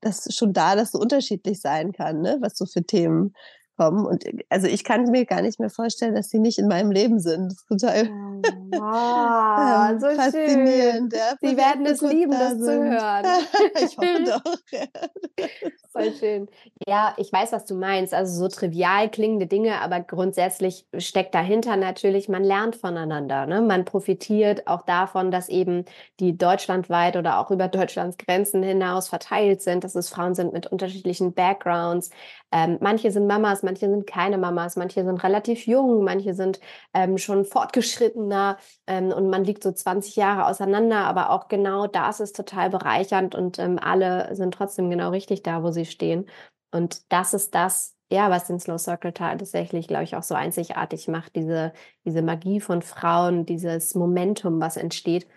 [0.00, 2.38] das ist schon da, dass so unterschiedlich sein kann, ne?
[2.40, 3.34] was so für Themen
[3.80, 4.04] kommen.
[4.04, 7.18] Und also ich kann mir gar nicht mehr vorstellen, dass sie nicht in meinem Leben
[7.18, 7.46] sind.
[7.46, 8.08] Das ist total
[8.72, 11.12] wow, ähm, so faszinierend.
[11.12, 11.20] Schön.
[11.20, 12.64] Ja, sie werden es lieben, da das sind.
[12.64, 13.24] zu hören.
[13.76, 15.46] ich hoffe doch.
[15.92, 16.48] Voll schön.
[16.86, 18.12] Ja, ich weiß, was du meinst.
[18.12, 23.46] Also so trivial klingende Dinge, aber grundsätzlich steckt dahinter natürlich, man lernt voneinander.
[23.46, 23.62] Ne?
[23.62, 25.86] Man profitiert auch davon, dass eben
[26.20, 30.66] die deutschlandweit oder auch über Deutschlands Grenzen hinaus verteilt sind, dass es Frauen sind mit
[30.66, 32.10] unterschiedlichen Backgrounds.
[32.52, 36.60] Ähm, manche sind Mamas, manche sind keine Mamas, manche sind relativ jung, manche sind
[36.92, 38.58] ähm, schon fortgeschrittener
[38.88, 43.36] ähm, und man liegt so 20 Jahre auseinander, aber auch genau das ist total bereichernd
[43.36, 46.26] und ähm, alle sind trotzdem genau richtig da, wo sie stehen.
[46.72, 51.06] Und das ist das, ja, was den Slow Circle tatsächlich, glaube ich, auch so einzigartig
[51.06, 51.72] macht, diese,
[52.04, 55.28] diese Magie von Frauen, dieses Momentum, was entsteht.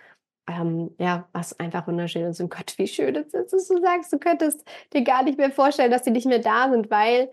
[0.49, 2.41] Ähm, ja, was einfach wunderschön ist.
[2.41, 5.51] Und Gott, wie schön es ist, dass du sagst, du könntest dir gar nicht mehr
[5.51, 7.31] vorstellen, dass die nicht mehr da sind, weil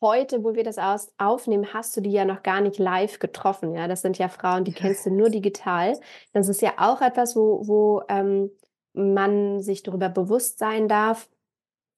[0.00, 3.74] heute, wo wir das aus aufnehmen, hast du die ja noch gar nicht live getroffen.
[3.74, 5.98] Ja, das sind ja Frauen, die kennst du nur digital.
[6.32, 8.50] Das ist ja auch etwas, wo, wo ähm,
[8.94, 11.28] man sich darüber bewusst sein darf,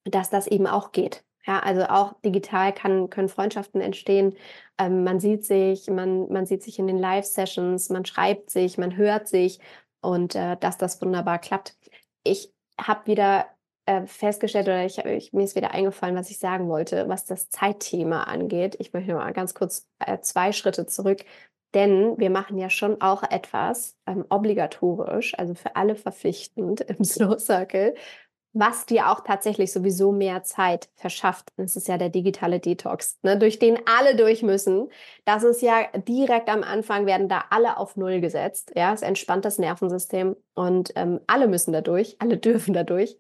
[0.04, 1.24] dass das eben auch geht.
[1.46, 4.36] Ja, also auch digital kann, können Freundschaften entstehen.
[4.78, 8.96] Ähm, man sieht sich, man, man sieht sich in den Live-Sessions, man schreibt sich, man
[8.96, 9.60] hört sich
[10.00, 11.76] und äh, dass das wunderbar klappt.
[12.24, 13.46] Ich habe wieder
[13.86, 17.48] äh, festgestellt oder ich, ich, mir ist wieder eingefallen, was ich sagen wollte, was das
[17.48, 18.76] Zeitthema angeht.
[18.80, 21.24] Ich möchte mal ganz kurz äh, zwei Schritte zurück,
[21.74, 27.38] denn wir machen ja schon auch etwas ähm, obligatorisch, also für alle verpflichtend im Slow
[27.38, 27.94] Circle,
[28.58, 31.50] was dir auch tatsächlich sowieso mehr Zeit verschafft.
[31.58, 34.88] Das ist ja der digitale Detox, ne, durch den alle durch müssen.
[35.26, 38.72] Das ist ja direkt am Anfang werden da alle auf Null gesetzt.
[38.74, 43.18] Ja, es entspannt das Nervensystem und ähm, alle müssen da durch, alle dürfen da durch.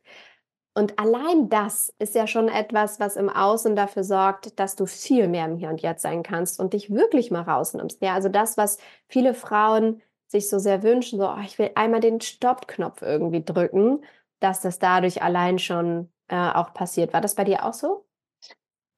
[0.76, 5.26] Und allein das ist ja schon etwas, was im Außen dafür sorgt, dass du viel
[5.26, 8.02] mehr im Hier und Jetzt sein kannst und dich wirklich mal rausnimmst.
[8.02, 8.76] Ja, also das, was
[9.08, 14.04] viele Frauen sich so sehr wünschen, so, oh, ich will einmal den Stoppknopf irgendwie drücken,
[14.40, 17.14] dass das dadurch allein schon äh, auch passiert.
[17.14, 18.04] War das bei dir auch so?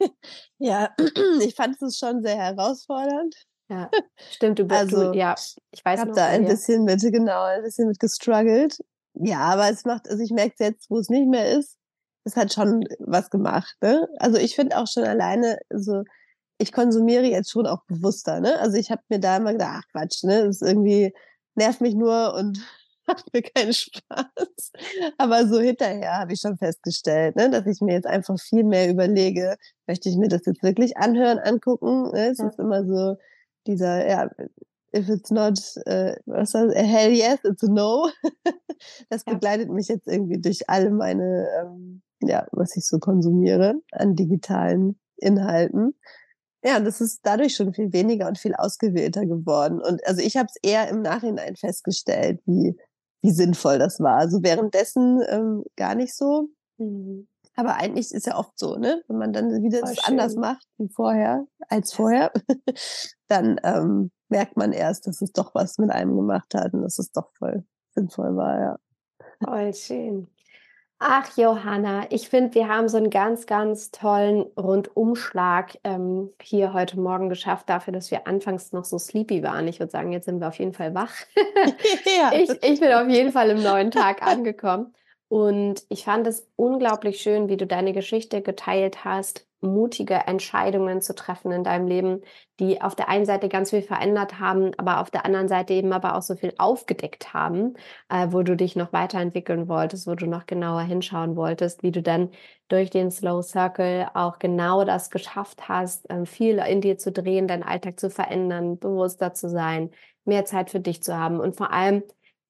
[0.58, 0.92] Ja,
[1.40, 3.36] ich fand es schon sehr herausfordernd.
[3.70, 3.88] Ja,
[4.32, 4.58] stimmt.
[4.58, 5.36] Du, also, du, ja,
[5.70, 8.78] ich weiß Ich habe da ein bisschen mit, genau, ein bisschen mit gestruggelt.
[9.20, 11.76] Ja, aber es macht, also ich merke jetzt, wo es nicht mehr ist,
[12.24, 13.76] es hat schon was gemacht.
[13.80, 14.08] Ne?
[14.18, 16.02] Also ich finde auch schon alleine, so
[16.58, 18.40] ich konsumiere jetzt schon auch bewusster.
[18.40, 18.58] Ne?
[18.58, 21.12] Also ich habe mir da immer gedacht, ach Quatsch, ne, das ist irgendwie
[21.54, 22.58] nervt mich nur und
[23.06, 24.72] macht mir keinen Spaß.
[25.18, 28.90] Aber so hinterher habe ich schon festgestellt, ne, dass ich mir jetzt einfach viel mehr
[28.90, 29.56] überlege,
[29.86, 32.10] möchte ich mir das jetzt wirklich anhören, angucken?
[32.12, 32.30] Ne?
[32.30, 32.48] Es ja.
[32.48, 33.16] ist immer so
[33.66, 34.30] dieser, ja,
[34.92, 38.10] if it's not, äh, was heißt, a hell yes, it's a no.
[39.10, 39.34] das ja.
[39.34, 44.98] begleitet mich jetzt irgendwie durch alle meine, ähm, ja, was ich so konsumiere an digitalen
[45.16, 45.94] Inhalten.
[46.64, 49.80] Ja, das ist dadurch schon viel weniger und viel ausgewählter geworden.
[49.80, 52.76] Und also ich habe es eher im Nachhinein festgestellt, wie,
[53.22, 54.16] wie sinnvoll das war.
[54.16, 56.48] Also währenddessen ähm, gar nicht so.
[56.78, 57.28] Mhm.
[57.58, 59.02] Aber eigentlich ist ja oft so, ne?
[59.08, 62.30] Wenn man dann wieder das anders macht wie vorher, als vorher,
[63.26, 67.00] dann ähm, merkt man erst, dass es doch was mit einem gemacht hat und dass
[67.00, 67.64] es doch voll
[67.96, 68.78] sinnvoll war, ja.
[69.44, 70.28] Voll schön.
[71.00, 77.00] Ach, Johanna, ich finde, wir haben so einen ganz, ganz tollen Rundumschlag ähm, hier heute
[77.00, 79.66] Morgen geschafft, dafür, dass wir anfangs noch so sleepy waren.
[79.66, 81.12] Ich würde sagen, jetzt sind wir auf jeden Fall wach.
[82.04, 82.30] ja.
[82.38, 84.94] ich, ich bin auf jeden Fall im neuen Tag angekommen.
[85.28, 91.14] Und ich fand es unglaublich schön, wie du deine Geschichte geteilt hast, mutige Entscheidungen zu
[91.14, 92.22] treffen in deinem Leben,
[92.60, 95.92] die auf der einen Seite ganz viel verändert haben, aber auf der anderen Seite eben
[95.92, 97.74] aber auch so viel aufgedeckt haben,
[98.08, 102.02] äh, wo du dich noch weiterentwickeln wolltest, wo du noch genauer hinschauen wolltest, wie du
[102.02, 102.30] dann
[102.68, 107.48] durch den Slow Circle auch genau das geschafft hast, äh, viel in dir zu drehen,
[107.48, 109.90] deinen Alltag zu verändern, bewusster zu sein,
[110.24, 111.40] mehr Zeit für dich zu haben.
[111.40, 112.02] Und vor allem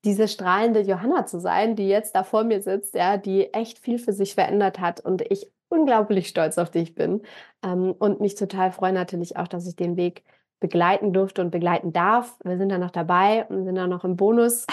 [0.05, 3.99] diese strahlende Johanna zu sein, die jetzt da vor mir sitzt, ja, die echt viel
[3.99, 7.23] für sich verändert hat und ich unglaublich stolz auf dich bin
[7.63, 10.25] ähm, und mich total freue natürlich auch, dass ich den Weg
[10.61, 12.37] begleiten durfte und begleiten darf.
[12.43, 14.67] Wir sind da noch dabei und sind da noch im Bonus.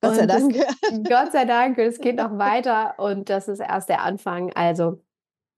[0.00, 0.54] Gott sei Dank.
[1.08, 4.52] Gott sei Dank, es geht noch weiter und das ist erst der Anfang.
[4.52, 5.00] Also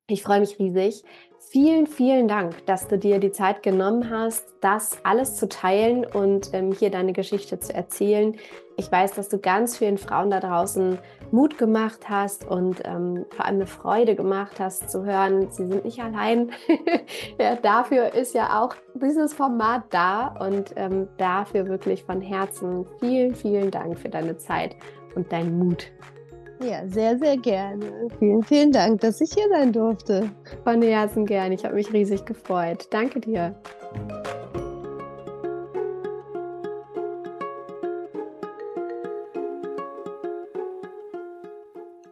[0.08, 1.04] ich freue mich riesig.
[1.50, 6.50] Vielen, vielen Dank, dass du dir die Zeit genommen hast, das alles zu teilen und
[6.52, 8.36] ähm, hier deine Geschichte zu erzählen.
[8.76, 10.98] Ich weiß, dass du ganz vielen Frauen da draußen
[11.30, 15.84] Mut gemacht hast und ähm, vor allem eine Freude gemacht hast zu hören, sie sind
[15.84, 16.52] nicht allein.
[17.38, 23.34] ja, dafür ist ja auch dieses Format da und ähm, dafür wirklich von Herzen vielen,
[23.34, 24.76] vielen Dank für deine Zeit
[25.14, 25.90] und deinen Mut.
[26.60, 28.08] Ja, sehr, sehr gerne.
[28.18, 30.28] Vielen, vielen Dank, dass ich hier sein durfte.
[30.64, 31.52] Von Herzen gern.
[31.52, 32.88] Ich habe mich riesig gefreut.
[32.90, 33.54] Danke dir.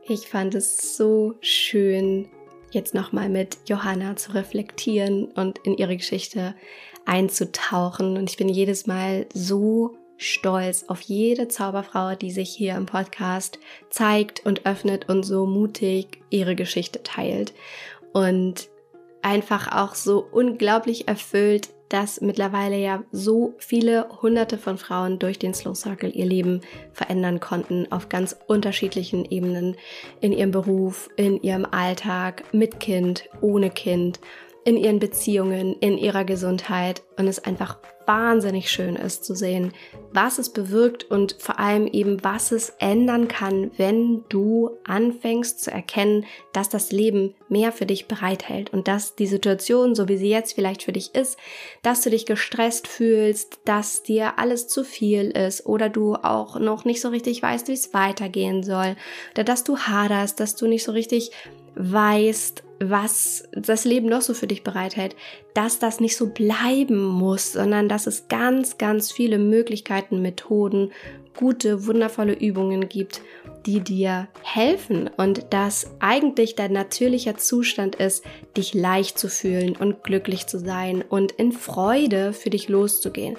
[0.08, 2.28] Ich fand es so schön,
[2.70, 6.54] jetzt nochmal mit Johanna zu reflektieren und in ihre Geschichte
[7.04, 8.16] einzutauchen.
[8.16, 13.58] Und ich bin jedes Mal so stolz auf jede Zauberfrau, die sich hier im Podcast
[13.90, 17.52] zeigt und öffnet und so mutig ihre Geschichte teilt.
[18.12, 18.68] Und
[19.22, 25.54] einfach auch so unglaublich erfüllt, dass mittlerweile ja so viele hunderte von Frauen durch den
[25.54, 26.60] Slow Circle ihr Leben
[26.92, 29.76] verändern konnten auf ganz unterschiedlichen Ebenen
[30.20, 34.20] in ihrem Beruf, in ihrem Alltag, mit Kind, ohne Kind
[34.64, 39.72] in ihren Beziehungen, in ihrer Gesundheit und es einfach wahnsinnig schön ist zu sehen,
[40.12, 45.70] was es bewirkt und vor allem eben, was es ändern kann, wenn du anfängst zu
[45.70, 50.30] erkennen, dass das Leben mehr für dich bereithält und dass die Situation, so wie sie
[50.30, 51.38] jetzt vielleicht für dich ist,
[51.82, 56.84] dass du dich gestresst fühlst, dass dir alles zu viel ist oder du auch noch
[56.84, 58.96] nicht so richtig weißt, wie es weitergehen soll
[59.32, 61.32] oder dass du haderst, dass du nicht so richtig
[61.74, 65.16] weißt, was das Leben noch so für dich bereithält,
[65.54, 70.92] dass das nicht so bleiben muss, sondern dass es ganz, ganz viele Möglichkeiten, Methoden,
[71.36, 73.20] gute, wundervolle Übungen gibt,
[73.66, 78.24] die dir helfen und dass eigentlich dein natürlicher Zustand ist,
[78.56, 83.36] dich leicht zu fühlen und glücklich zu sein und in Freude für dich loszugehen.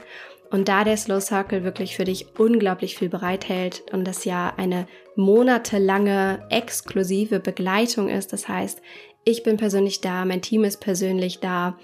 [0.49, 4.87] Und da der Slow Circle wirklich für dich unglaublich viel bereithält und das ja eine
[5.15, 8.81] monatelange exklusive Begleitung ist, das heißt,
[9.27, 11.77] ich bin persönlich da, mein Team ist persönlich da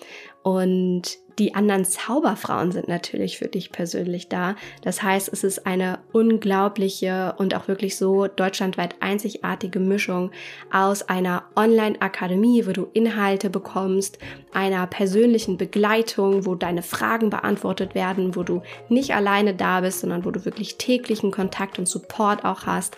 [0.44, 4.56] und die anderen Zauberfrauen sind natürlich für dich persönlich da.
[4.82, 10.32] Das heißt, es ist eine unglaubliche und auch wirklich so deutschlandweit einzigartige Mischung
[10.72, 14.20] aus einer Online-Akademie, wo du Inhalte bekommst,
[14.54, 20.24] einer persönlichen Begleitung, wo deine Fragen beantwortet werden, wo du nicht alleine da bist, sondern
[20.24, 22.96] wo du wirklich täglichen Kontakt und Support auch hast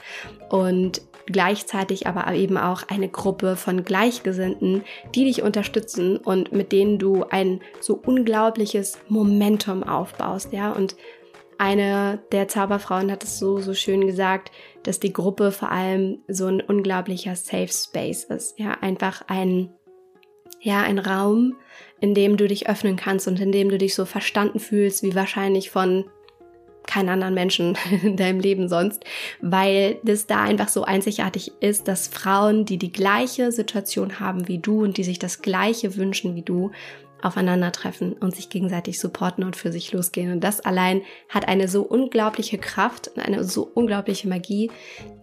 [0.50, 7.00] und gleichzeitig aber eben auch eine Gruppe von Gleichgesinnten, die dich unterstützen und mit denen
[7.00, 10.96] du ein so unglaubliches Momentum aufbaust, ja, und
[11.58, 14.52] eine der Zauberfrauen hat es so, so schön gesagt,
[14.84, 18.60] dass die Gruppe vor allem so ein unglaublicher Safe Space ist.
[18.60, 19.70] Ja, einfach ein,
[20.60, 21.56] ja, ein Raum,
[22.02, 25.16] in dem du dich öffnen kannst und in dem du dich so verstanden fühlst, wie
[25.16, 26.06] wahrscheinlich von
[26.88, 29.04] keinen anderen Menschen in deinem Leben sonst,
[29.42, 34.60] weil das da einfach so einzigartig ist, dass Frauen, die die gleiche Situation haben wie
[34.60, 36.72] du und die sich das gleiche wünschen wie du,
[37.26, 40.32] aufeinandertreffen und sich gegenseitig supporten und für sich losgehen.
[40.32, 44.70] Und das allein hat eine so unglaubliche Kraft und eine so unglaubliche Magie,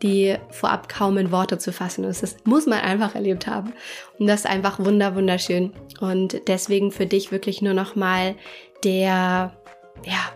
[0.03, 2.23] die vorab kaum in Worte zu fassen ist.
[2.23, 3.73] Das muss man einfach erlebt haben.
[4.19, 5.73] Und das ist einfach wunder, wunderschön.
[6.01, 8.35] Und deswegen für dich wirklich nur noch mal
[8.83, 9.57] der,
[10.05, 10.33] ja,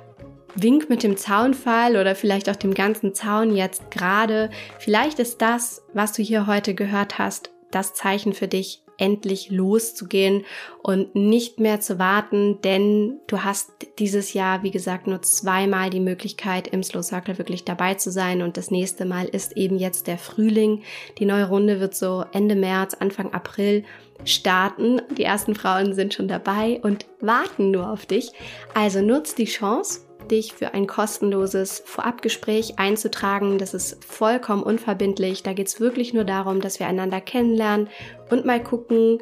[0.56, 4.50] Wink mit dem Zaunfall oder vielleicht auch dem ganzen Zaun jetzt gerade.
[4.78, 10.44] Vielleicht ist das, was du hier heute gehört hast, das Zeichen für dich, endlich loszugehen
[10.82, 16.00] und nicht mehr zu warten, denn du hast dieses Jahr, wie gesagt, nur zweimal die
[16.00, 20.06] Möglichkeit, im Slow Circle wirklich dabei zu sein und das nächste Mal ist eben jetzt
[20.06, 20.82] der Frühling.
[21.18, 23.84] Die neue Runde wird so Ende März, Anfang April
[24.24, 25.02] starten.
[25.18, 28.30] Die ersten Frauen sind schon dabei und warten nur auf dich.
[28.74, 33.58] Also nutz die Chance dich für ein kostenloses Vorabgespräch einzutragen.
[33.58, 35.42] Das ist vollkommen unverbindlich.
[35.42, 37.88] Da geht es wirklich nur darum, dass wir einander kennenlernen
[38.30, 39.20] und mal gucken,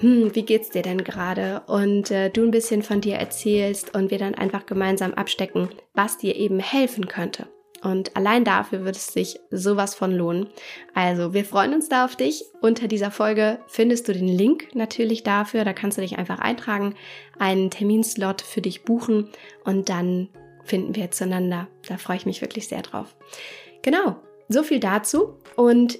[0.00, 1.62] hm, wie geht's dir denn gerade?
[1.66, 6.16] Und äh, du ein bisschen von dir erzählst und wir dann einfach gemeinsam abstecken, was
[6.16, 7.48] dir eben helfen könnte.
[7.82, 10.48] Und allein dafür wird es sich sowas von lohnen.
[10.94, 12.44] Also, wir freuen uns da auf dich.
[12.60, 15.64] Unter dieser Folge findest du den Link natürlich dafür.
[15.64, 16.94] Da kannst du dich einfach eintragen,
[17.38, 19.30] einen Terminslot für dich buchen
[19.64, 20.28] und dann
[20.64, 21.68] finden wir zueinander.
[21.88, 23.16] Da freue ich mich wirklich sehr drauf.
[23.82, 24.16] Genau,
[24.48, 25.38] so viel dazu.
[25.56, 25.98] Und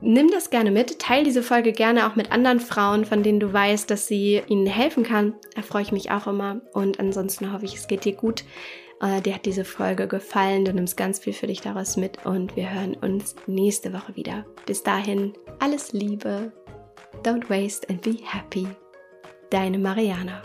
[0.00, 0.98] nimm das gerne mit.
[0.98, 4.66] Teil diese Folge gerne auch mit anderen Frauen, von denen du weißt, dass sie ihnen
[4.66, 5.34] helfen kann.
[5.54, 6.60] Da freue ich mich auch immer.
[6.72, 8.44] Und ansonsten hoffe ich, es geht dir gut.
[9.02, 10.64] Äh, dir hat diese Folge gefallen.
[10.64, 14.46] Du nimmst ganz viel für dich daraus mit und wir hören uns nächste Woche wieder.
[14.64, 16.52] Bis dahin, alles Liebe.
[17.24, 18.66] Don't waste and be happy.
[19.50, 20.42] Deine Mariana.